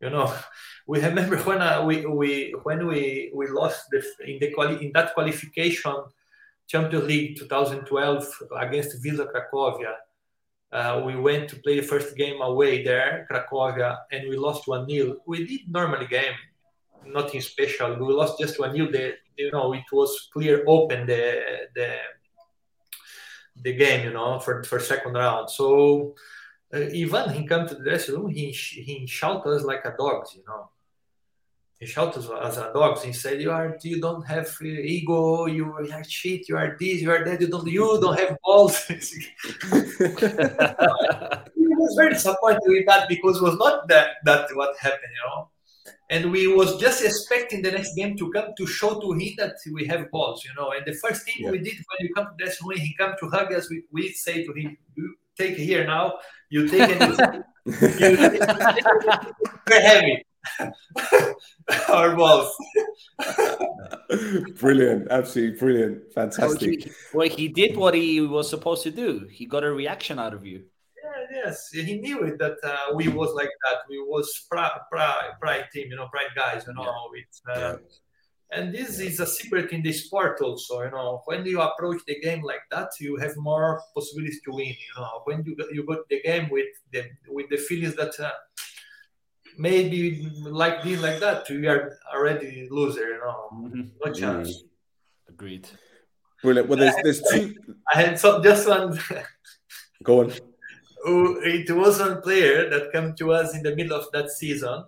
[0.00, 0.26] you know
[0.88, 4.90] we remember when uh, we, we when we we lost the in the quali- in
[4.94, 5.94] that qualification
[6.66, 8.26] Champions League 2012
[8.58, 9.94] against Wisla Cracovia
[10.72, 15.16] uh, we went to play the first game away there Cracovia and we lost 1-0
[15.26, 16.34] we did normally game
[17.06, 21.42] nothing special we lost just 1-0 the, you know it was clear open the
[21.74, 21.96] the
[23.62, 25.50] the game, you know, for for second round.
[25.50, 26.14] So
[26.74, 30.34] uh, Ivan, he come to the dressing room, he he shout us like a dogs,
[30.34, 30.70] you know.
[31.80, 33.02] He shout us as a dogs.
[33.02, 35.46] He said, "You are, you don't have uh, ego.
[35.46, 36.46] You are shit.
[36.46, 37.00] You are this.
[37.00, 37.40] You are that.
[37.40, 37.66] You don't.
[37.66, 38.96] You don't have balls." he
[41.80, 45.48] was very disappointed with that because it was not that that what happened, you know.
[46.10, 49.54] and we was just expecting the next game to come to show to him that
[49.72, 50.72] we have balls, you know.
[50.72, 51.50] And the first thing Yeah.
[51.52, 53.70] we did when you come to dressing room, he come to hug us.
[53.70, 56.18] We, we say to him, "You take it here now.
[56.50, 57.00] You take it.
[58.00, 58.10] you,
[59.68, 60.24] we're heavy.
[61.88, 62.54] Our balls.
[64.58, 66.84] brilliant, absolutely brilliant, fantastic.
[66.84, 69.26] he, well, he did what he was supposed to do.
[69.30, 70.64] He got a reaction out of you.
[71.02, 73.80] Yeah, yes, he knew it that uh, we was like that.
[73.88, 77.08] We was pride, pride, pride team, you know, pride guys, you know.
[77.10, 77.76] With, uh, Yeah.
[78.52, 81.22] And this is a secret in the sport also, you know.
[81.24, 84.66] When you approach the game like that, you have more possibilities to win.
[84.66, 87.94] You know, when you go, you go to the game with the with the feelings
[87.94, 88.32] that uh,
[89.58, 93.06] maybe like this, like that, you are already loser.
[93.14, 93.72] You know,
[94.04, 94.64] no chance.
[95.28, 95.68] Agreed.
[96.42, 96.68] Brilliant.
[96.68, 97.54] Well, there's there's two.
[97.92, 98.98] I had so just one.
[100.02, 100.32] Go on.
[101.06, 104.84] Oh, it was one player that came to us in the middle of that season.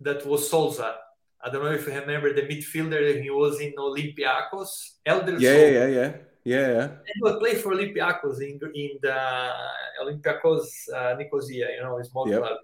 [0.00, 0.96] That was Souza.
[1.42, 3.22] I don't know if you remember the midfielder.
[3.22, 4.68] He was in Olympiacos.
[5.06, 5.72] Hélder Yeah, Souza.
[5.72, 6.12] yeah, yeah,
[6.44, 6.88] yeah, yeah.
[7.06, 9.52] He was play for Olympiacos in in the
[10.02, 12.40] Olympiacos uh, Nicosia, you know, a small Yep.
[12.40, 12.58] club.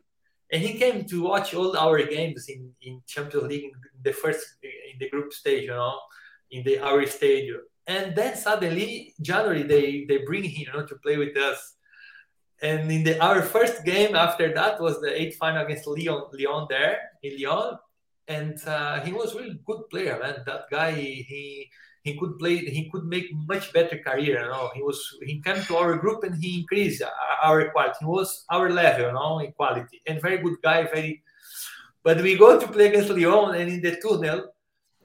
[0.52, 4.46] And he came to watch all our games in, in Champions League in the first
[4.62, 5.98] in the group stage, you know,
[6.50, 7.62] in the our stadium.
[7.86, 11.76] And then suddenly January they they bring him, you know, to play with us.
[12.60, 16.66] And in the our first game after that was the eighth final against Lyon, Lyon
[16.68, 17.78] there in Lyon,
[18.28, 20.42] and uh, he was a really good player, man.
[20.46, 21.70] That guy, he
[22.02, 24.42] he could play, he could make much better career.
[24.42, 27.02] You know, he was he came to our group and he increased
[27.42, 27.96] our quality.
[28.00, 31.22] He was our level, you know, in quality, and very good guy, very.
[32.02, 34.52] But we go to play against Lyon, and in the tunnel,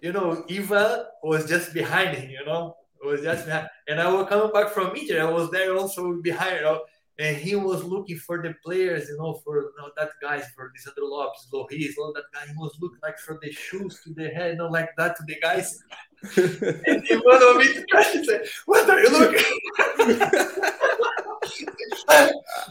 [0.01, 3.67] you know, Ivan was just behind him, you know, was just behind.
[3.87, 6.81] And I was coming back from Inter, I was there also behind, you know,
[7.19, 10.71] and he was looking for the players, you know, for you know, that guys, for
[10.71, 12.47] Lisandro López, Lloris, all that guy.
[12.47, 15.23] He was looking like from the shoes to the head, you know, like that to
[15.27, 15.83] the guys.
[16.23, 19.43] And he went over me to crash and said, What are you looking?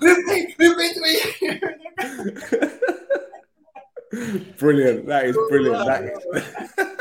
[0.01, 1.18] Repeat, repeat me.
[4.59, 5.07] brilliant.
[5.07, 5.86] That is brilliant.
[5.86, 6.18] That is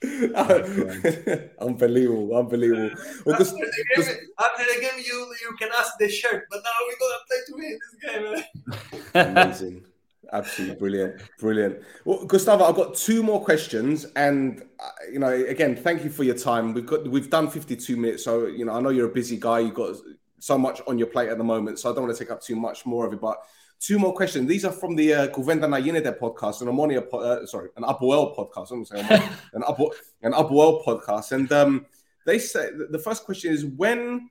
[1.60, 2.36] unbelievable.
[2.36, 2.90] Unbelievable.
[3.24, 6.62] Well, after, just, the game, after the game, you you can ask the shirt, but
[6.64, 9.24] now we're gonna play to win this game.
[9.36, 9.84] amazing.
[10.32, 11.82] Absolutely brilliant, brilliant.
[12.04, 16.22] Well, Gustavo, I've got two more questions, and uh, you know, again, thank you for
[16.22, 16.72] your time.
[16.72, 19.60] We've got we've done fifty-two minutes, so you know, I know you're a busy guy.
[19.60, 19.96] You've got
[20.38, 22.40] so much on your plate at the moment, so I don't want to take up
[22.40, 23.20] too much more of it.
[23.20, 23.42] But
[23.80, 24.46] two more questions.
[24.46, 27.70] These are from the uh, Guvenda Nayinede podcast, and I'm on a po- uh, sorry,
[27.76, 28.70] an Apoel podcast.
[28.70, 29.06] I'm saying
[29.52, 29.80] an Up
[30.22, 31.86] an Apoel podcast, and um,
[32.24, 34.30] they say the first question is when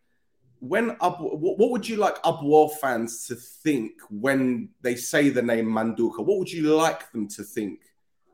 [0.59, 5.65] when up what, would you like Apoel fans to think when they say the name
[5.67, 6.19] Manduca?
[6.19, 7.79] What would you like them to think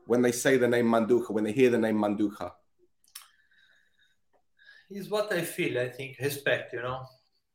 [0.06, 2.52] when they say the name Manduca, when they hear the name Manduca?
[4.90, 5.78] Is what I feel.
[5.78, 6.72] I think respect.
[6.72, 7.02] You know,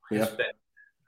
[0.09, 0.19] Yeah.
[0.21, 0.55] respect.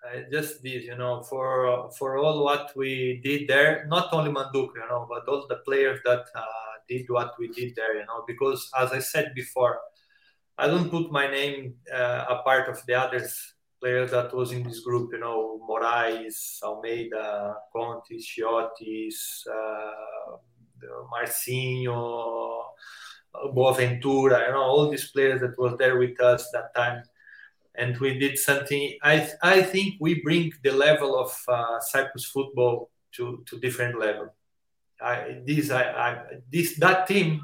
[0.05, 3.85] Uh, just this, you know, for for all what we did there.
[3.87, 7.75] Not only Manduca, you know, but all the players that uh, did what we did
[7.75, 7.95] there.
[7.99, 9.79] You know, because as I said before,
[10.57, 14.63] I don't put my name uh, a part of the others players that was in
[14.63, 15.11] this group.
[15.11, 20.37] You know, Moraes, Almeida, Conte, Chiotis, uh,
[21.11, 22.63] Marcinho,
[23.55, 24.47] Boaventura.
[24.47, 27.03] You know, all these players that was there with us that time,
[27.75, 28.97] and we did something.
[29.03, 34.33] I I think we bring the level of uh, Cyprus football to to different level.
[35.01, 36.09] I, this I, I
[36.51, 37.41] this that team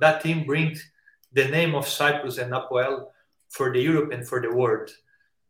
[0.00, 0.82] that team brings
[1.32, 3.06] the name of Cyprus and Apoel
[3.50, 4.90] for the Europe and for the world.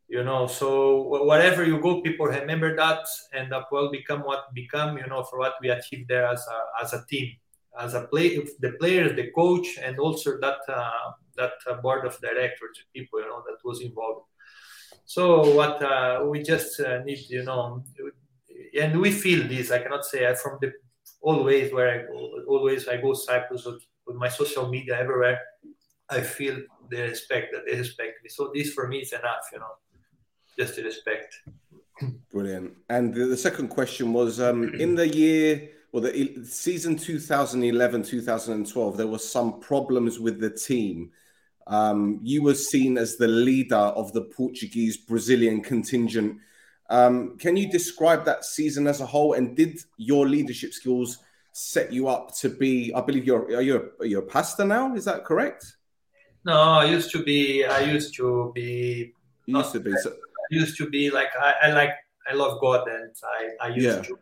[0.09, 4.99] You know, so wherever you go, people remember that, and Apoel become what become.
[4.99, 7.33] You know, for what we achieved there as a as a team,
[7.81, 12.21] as a play, the players, the coach, and also that uh, that uh, board of
[12.21, 14.27] directors, people, you know, that was involved.
[15.07, 17.83] So what uh, we just uh, need, you know,
[18.79, 19.71] and we feel this.
[19.71, 20.73] I cannot say I from the
[21.23, 23.67] always where I go, always I go Cyprus
[24.07, 25.41] with, my social media everywhere.
[26.09, 28.29] I feel the respect that they respect me.
[28.29, 29.75] So this for me is enough, you know,
[30.59, 31.35] just the respect.
[32.31, 32.77] Brilliant.
[32.89, 38.97] And the, the second question was um, in the year, well, the season 2011 2012,
[38.97, 41.11] there was some problems with the team.
[41.67, 46.39] Um, you were seen as the leader of the Portuguese Brazilian contingent.
[46.91, 49.35] Um, can you describe that season as a whole?
[49.35, 51.19] And did your leadership skills
[51.53, 52.93] set you up to be?
[52.95, 54.95] I believe you're are you a, are you a pastor now?
[54.95, 55.77] Is that correct?
[56.45, 57.65] No, I used to be.
[57.65, 59.13] I used to be.
[59.47, 59.93] You used to be.
[59.97, 61.95] So, I used to be like I, I like
[62.29, 64.03] I love God and I, I used Yeah.
[64.03, 64.19] to.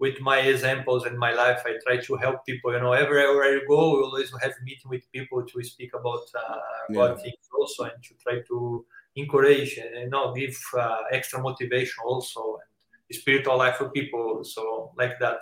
[0.00, 2.72] with my examples and my life, I try to help people.
[2.72, 6.56] You know, everywhere I go, we always have meeting with people to speak about uh,
[6.88, 6.94] yeah.
[6.94, 11.98] God things also, and to try to encourage and you know give uh, extra motivation
[12.06, 14.44] also and spiritual life for people.
[14.44, 15.40] So like that.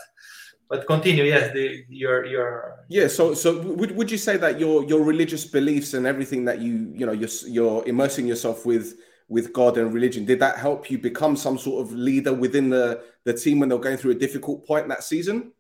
[0.69, 1.53] But continue, yes.
[1.53, 3.09] The your your yeah.
[3.09, 6.93] So so would, would you say that your your religious beliefs and everything that you
[6.95, 8.95] you know you're you're immersing yourself with
[9.29, 13.03] with God and religion did that help you become some sort of leader within the
[13.25, 15.53] the team when they're going through a difficult point that season?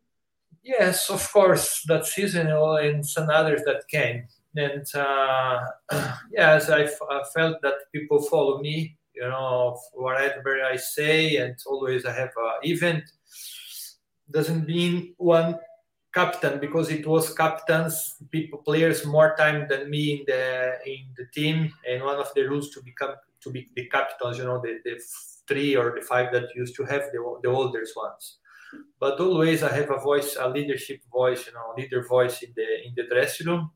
[0.64, 1.84] Yes, of course.
[1.86, 4.26] That season and some others that came
[4.56, 5.60] and uh,
[6.32, 6.86] yes, I,
[7.34, 8.96] felt that people follow me.
[9.14, 13.04] You know, whatever I say, and always I have an event.
[14.30, 15.58] Doesn't mean one
[16.12, 21.26] captain because it was captains, people, players more time than me in the in the
[21.34, 24.38] team, and one of the rules to become to be the captains.
[24.38, 25.00] You know, the, the
[25.48, 28.38] three or the five that used to have the the oldest ones
[28.98, 32.66] but always I have a voice, a leadership voice, you know, leader voice in the
[32.86, 33.70] in the dressing room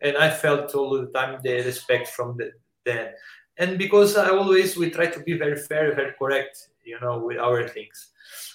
[0.00, 2.52] and I felt all the time the respect from the
[2.84, 3.12] then.
[3.56, 7.38] And because I always we try to be very fair, very correct, you know, with
[7.38, 8.10] our things.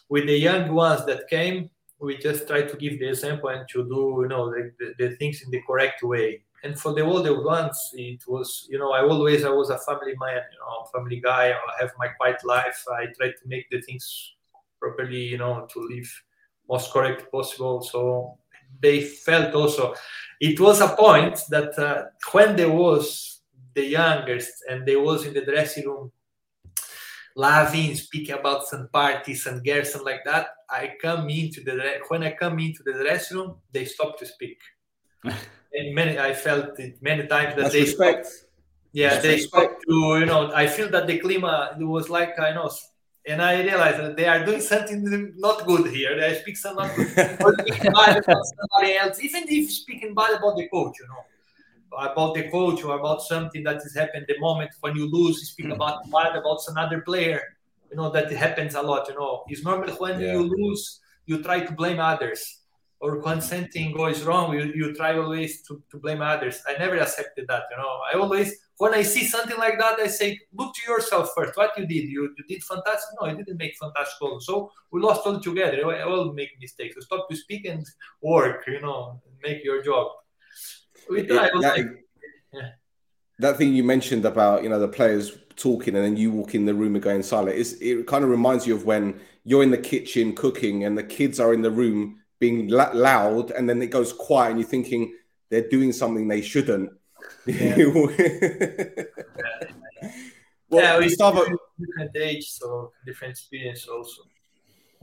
[0.10, 3.84] With the young ones that came, we just try to give the example and to
[3.84, 6.44] do, you know, the, the, the things in the correct way.
[6.64, 10.16] And for the older ones, it was, you know, I always I was a family
[10.20, 11.52] man, you know, family guy.
[11.52, 12.84] I have my quiet life.
[12.92, 14.34] I try to make the things
[14.80, 16.24] properly, you know, to live
[16.70, 17.82] most correct possible.
[17.82, 18.38] So
[18.82, 19.96] they felt also
[20.40, 23.42] it was a point that uh, when there was
[23.74, 26.12] the youngest and they was in the dressing room
[27.48, 31.74] laughing speaking about some parties and girls and like that i come into the
[32.10, 34.60] when i come into the dressing room they stop to speak
[35.24, 38.26] and many i felt it many times that That's they respect.
[38.26, 38.46] Stopped,
[38.92, 39.74] yeah That's they respect.
[39.88, 42.70] to you know i feel that the climate it was like i know
[43.30, 46.20] and I realized that they are doing something not good here.
[46.20, 50.68] They speak some not good, bad about somebody else, even if speaking bad about the
[50.70, 51.24] coach, you know,
[51.98, 55.46] about the coach or about something that is happening the moment when you lose, you
[55.46, 56.12] speak about hmm.
[56.12, 57.42] bad about some other player.
[57.92, 59.08] You know that happens a lot.
[59.10, 60.34] You know, it's normal when yeah.
[60.34, 62.60] you lose, you try to blame others,
[63.00, 66.62] or when something goes wrong, you, you try always to, to blame others.
[66.68, 67.64] I never accepted that.
[67.72, 71.32] You know, I always when I see something like that, I say, look to yourself
[71.36, 71.58] first.
[71.58, 73.10] What you did, you, you did fantastic.
[73.20, 74.46] No, I didn't make fantastic goals.
[74.46, 75.86] So we lost all together.
[75.86, 76.96] I will make mistakes.
[76.96, 77.86] So stop to speak and
[78.22, 78.64] work.
[78.68, 80.12] You know, make your job.
[81.10, 81.22] We.
[81.24, 81.98] That,
[82.54, 82.70] yeah.
[83.40, 86.66] that thing you mentioned about you know the players talking and then you walk in
[86.66, 87.58] the room and going silent.
[87.58, 91.04] It's, it kind of reminds you of when you're in the kitchen cooking and the
[91.04, 95.14] kids are in the room being loud and then it goes quiet and you're thinking
[95.50, 96.90] they're doing something they shouldn't
[97.46, 97.76] yeah.
[97.78, 98.12] well,
[100.72, 101.46] yeah, Gustavo,
[101.80, 104.24] different age, so different experience also.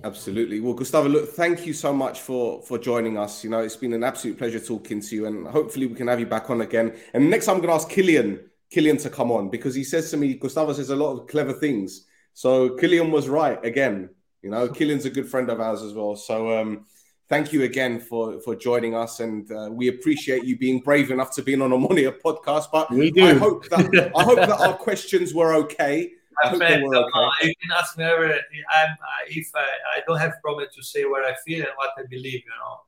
[0.05, 0.61] Absolutely.
[0.61, 3.43] Well, Gustavo, look, thank you so much for for joining us.
[3.43, 6.21] You know, it's been an absolute pleasure talking to you, and hopefully we can have
[6.21, 6.95] you back on again.
[7.15, 8.41] And next time I'm going to ask Killian
[8.71, 11.55] Killian to come on because he says to me, Gustavo says a lot of clever
[11.55, 12.07] things.
[12.35, 14.11] So Killian was right again.
[14.43, 16.15] You know, Killian's a good friend of ours as well.
[16.15, 16.85] So um,
[17.31, 21.35] thank you again for for joining us, and uh, we appreciate you being brave enough
[21.37, 22.67] to be on Omonia podcast.
[22.71, 23.27] But we do.
[23.27, 26.13] I hope that I hope that our questions were okay.
[26.43, 27.11] I they were okay.
[27.15, 28.29] Uh, you can ask me ever.
[28.29, 28.97] I'm,
[29.29, 29.67] if I,
[29.97, 32.81] I don't have problem to say what I feel and what I believe, you know.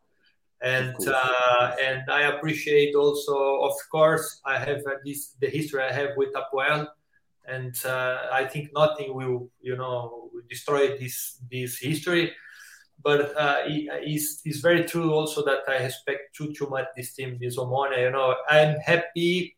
[0.61, 6.11] And uh, and I appreciate also, of course, I have this the history I have
[6.16, 6.88] with Apoel,
[7.46, 12.32] and uh, I think nothing will you know destroy this this history
[13.03, 17.38] but uh, it's, it's very true also that I expect too too much this team,
[17.40, 18.01] this Omonia.
[18.01, 19.55] You know, I'm happy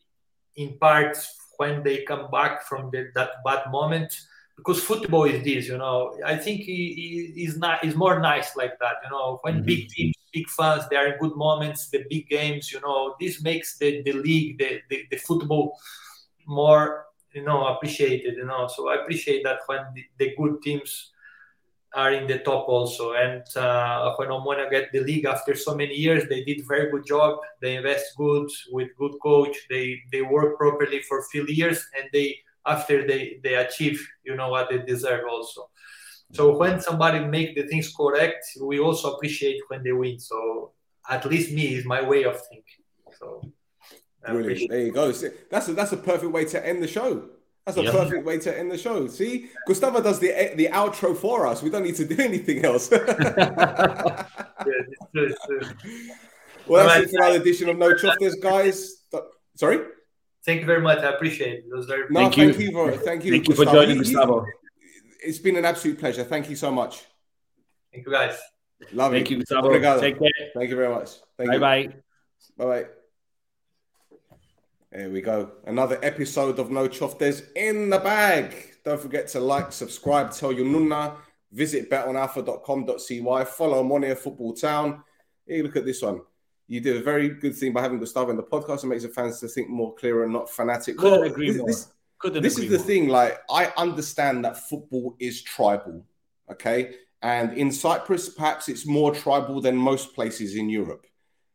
[0.56, 1.16] in part
[1.60, 4.10] when they come back from the, that bad moment
[4.56, 5.68] because football is this.
[5.68, 8.96] You know, I think he, he is not is more nice like that.
[9.04, 9.66] You know, when mm-hmm.
[9.66, 12.72] big teams, big fans, they are in good moments, the big games.
[12.72, 15.78] You know, this makes the, the league, the, the, the football
[16.46, 18.36] more you know appreciated.
[18.36, 21.12] You know, so I appreciate that when the, the good teams
[21.94, 23.14] are in the top also.
[23.14, 27.04] And uh, when Omonia get the league after so many years, they did very good
[27.06, 27.38] job.
[27.60, 29.56] They invest good with good coach.
[29.68, 34.48] They they work properly for few years, and they after they they achieve, you know
[34.48, 35.68] what they deserve also.
[36.32, 40.20] So when somebody make the things correct, we also appreciate when they win.
[40.20, 40.72] So
[41.08, 42.84] at least me is my way of thinking.
[43.18, 43.52] So.
[44.24, 44.70] Brilliant.
[44.70, 45.10] There you go.
[45.50, 47.30] That's a, that's a perfect way to end the show.
[47.66, 49.06] That's a perfect way to end the show.
[49.06, 51.62] See, Gustavo does the eh, the outro for us.
[51.62, 52.90] We don't need to do anything else.
[52.90, 53.10] yeah, it's
[55.14, 55.60] true, it's true.
[56.66, 57.04] Well, that's right.
[57.04, 59.04] it for another edition of No Choftes, guys.
[59.56, 59.80] Sorry.
[60.44, 60.98] Thank you very much.
[60.98, 61.64] I appreciate it.
[61.70, 62.04] It was very.
[62.10, 62.66] No, thank, thank you.
[62.66, 63.32] you for thank you.
[63.32, 64.46] Thank you for joining, Gustavo.
[65.22, 66.24] It's been an absolute pleasure.
[66.24, 67.02] Thank you so much.
[67.92, 68.38] Thank you, guys.
[68.92, 69.14] Love Thank it.
[69.18, 69.68] Thank you, Gustavo.
[69.68, 70.00] Obrigado.
[70.00, 70.30] Take care.
[70.54, 71.10] Thank you very much.
[71.36, 71.60] Thank Bye you.
[71.60, 71.94] bye.
[72.56, 72.99] Bye bye.
[74.92, 75.52] There we go.
[75.66, 78.54] Another episode of No Choftes in the bag.
[78.84, 81.16] Don't forget to like, subscribe, tell your nunna,
[81.52, 85.02] visit betonalpha.com.cy, follow Monia Football Town.
[85.46, 86.22] Hey, look at this one.
[86.66, 88.82] You did a very good thing by having Gustavo in the podcast.
[88.84, 90.96] It makes the fans to think more clear and not fanatic.
[90.96, 91.66] Couldn't Well, agree this- more.
[91.68, 91.88] this-
[92.18, 92.86] Couldn't this agree is the more.
[92.86, 96.04] thing like i understand that football is tribal
[96.52, 101.06] okay and in cyprus perhaps it's more tribal than most places in europe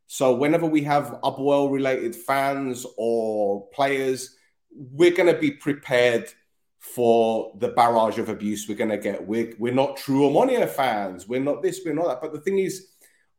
[0.07, 4.35] so whenever we have Apoel related fans or players
[4.71, 6.31] we're going to be prepared
[6.79, 9.25] for the barrage of abuse we're going to get.
[9.25, 11.27] We're, we're not true Omonia fans.
[11.27, 12.21] We're not this we're not that.
[12.21, 12.87] But the thing is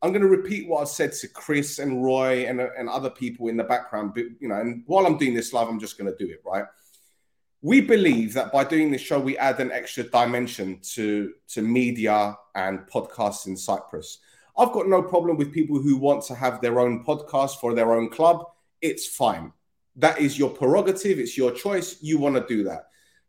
[0.03, 3.49] i'm going to repeat what i've said to chris and roy and, and other people
[3.49, 6.11] in the background but you know and while i'm doing this live i'm just going
[6.11, 6.67] to do it right?
[7.63, 12.37] We believe that by doing this show, we add an extra dimension to, to media
[12.55, 14.19] and podcasts in Cyprus.
[14.59, 17.93] I've got no problem with people who want to have their own podcast for their
[17.93, 18.47] own club.
[18.81, 19.53] It's fine.
[19.97, 21.19] That is your prerogative.
[21.19, 22.03] It's your choice.
[22.03, 22.89] You want to do that.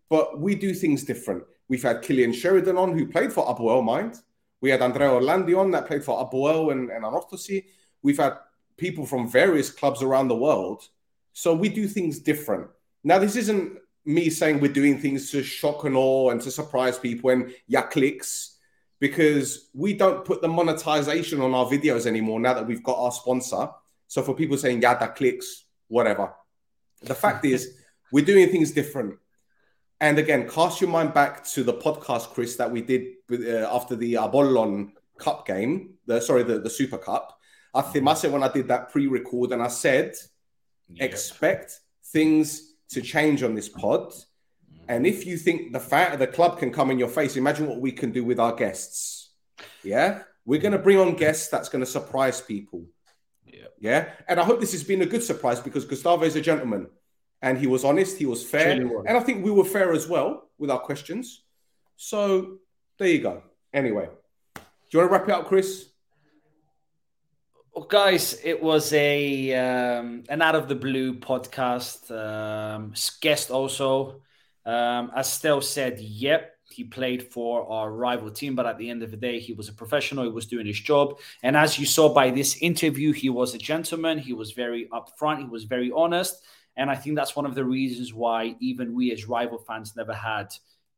[0.09, 1.43] But we do things different.
[1.67, 4.21] We've had Cillian Sheridan on, who played for Apoel, mind.
[4.61, 7.63] We had Andrea Orlandi on, that played for Apoel and, and.
[8.01, 8.37] We've had
[8.77, 10.87] people from various clubs around the world.
[11.33, 12.67] So we do things different.
[13.03, 16.97] Now, this isn't me saying we're doing things to shock and awe and to surprise
[16.97, 18.56] people and yeah clicks
[18.99, 23.11] because we don't put the monetization on our videos anymore now that we've got our
[23.11, 23.69] sponsor.
[24.07, 26.33] So for people saying yeah that clicks, whatever.
[27.01, 27.77] The fact is
[28.11, 29.17] we're doing things different.
[29.99, 33.67] And again, cast your mind back to the podcast, Chris, that we did with, uh,
[33.73, 37.37] after the Apollon Cup game, the sorry, the, the Super Cup.
[37.73, 40.13] I think I said when I did that pre-record, and I said
[40.99, 44.13] expect things to change on this pod.
[44.87, 47.81] And if you think the fact the club can come in your face, imagine what
[47.81, 49.31] we can do with our guests.
[49.83, 52.85] Yeah, we're going to bring on guests that's going to surprise people.
[53.45, 53.67] Yeah.
[53.79, 56.87] yeah, and I hope this has been a good surprise because Gustavo is a gentleman,
[57.41, 59.05] and he was honest, he was fair, was.
[59.07, 61.43] and I think we were fair as well with our questions.
[61.95, 62.57] So
[62.97, 63.43] there you go.
[63.73, 64.07] Anyway,
[64.55, 64.61] do
[64.91, 65.89] you want to wrap it up, Chris?
[67.73, 72.09] Well, guys, it was a um, an out of the blue podcast.
[72.09, 74.21] Um, guest also,
[74.67, 79.01] um, as Stel said, yep, he played for our rival team, but at the end
[79.01, 80.25] of the day, he was a professional.
[80.25, 83.57] He was doing his job, and as you saw by this interview, he was a
[83.57, 84.19] gentleman.
[84.19, 85.39] He was very upfront.
[85.39, 86.43] He was very honest,
[86.75, 90.13] and I think that's one of the reasons why even we as rival fans never
[90.13, 90.53] had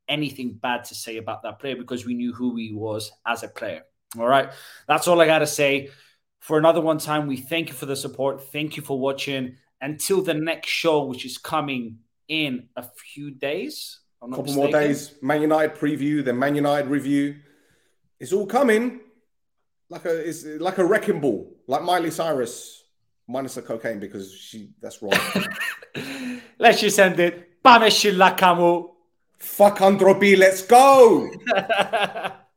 [0.07, 3.47] anything bad to say about that player because we knew who he was as a
[3.47, 3.83] player.
[4.17, 4.49] All right,
[4.87, 5.91] that's all I got to say
[6.39, 7.27] for another one time.
[7.27, 8.51] We thank you for the support.
[8.51, 9.57] Thank you for watching.
[9.79, 11.99] Until the next show, which is coming
[12.29, 13.99] in a few days.
[14.21, 14.71] A couple mistaken.
[14.71, 15.13] more days.
[15.21, 17.35] Man United preview, then Man United review.
[18.19, 19.01] It's all coming
[19.89, 22.83] like a it's like a wrecking ball, like Miley Cyrus
[23.27, 25.13] minus the cocaine because she that's wrong.
[26.59, 27.63] let's just end it.
[27.63, 28.91] Pame Shilakamu.
[29.37, 31.29] Fuck Androbi, let's go.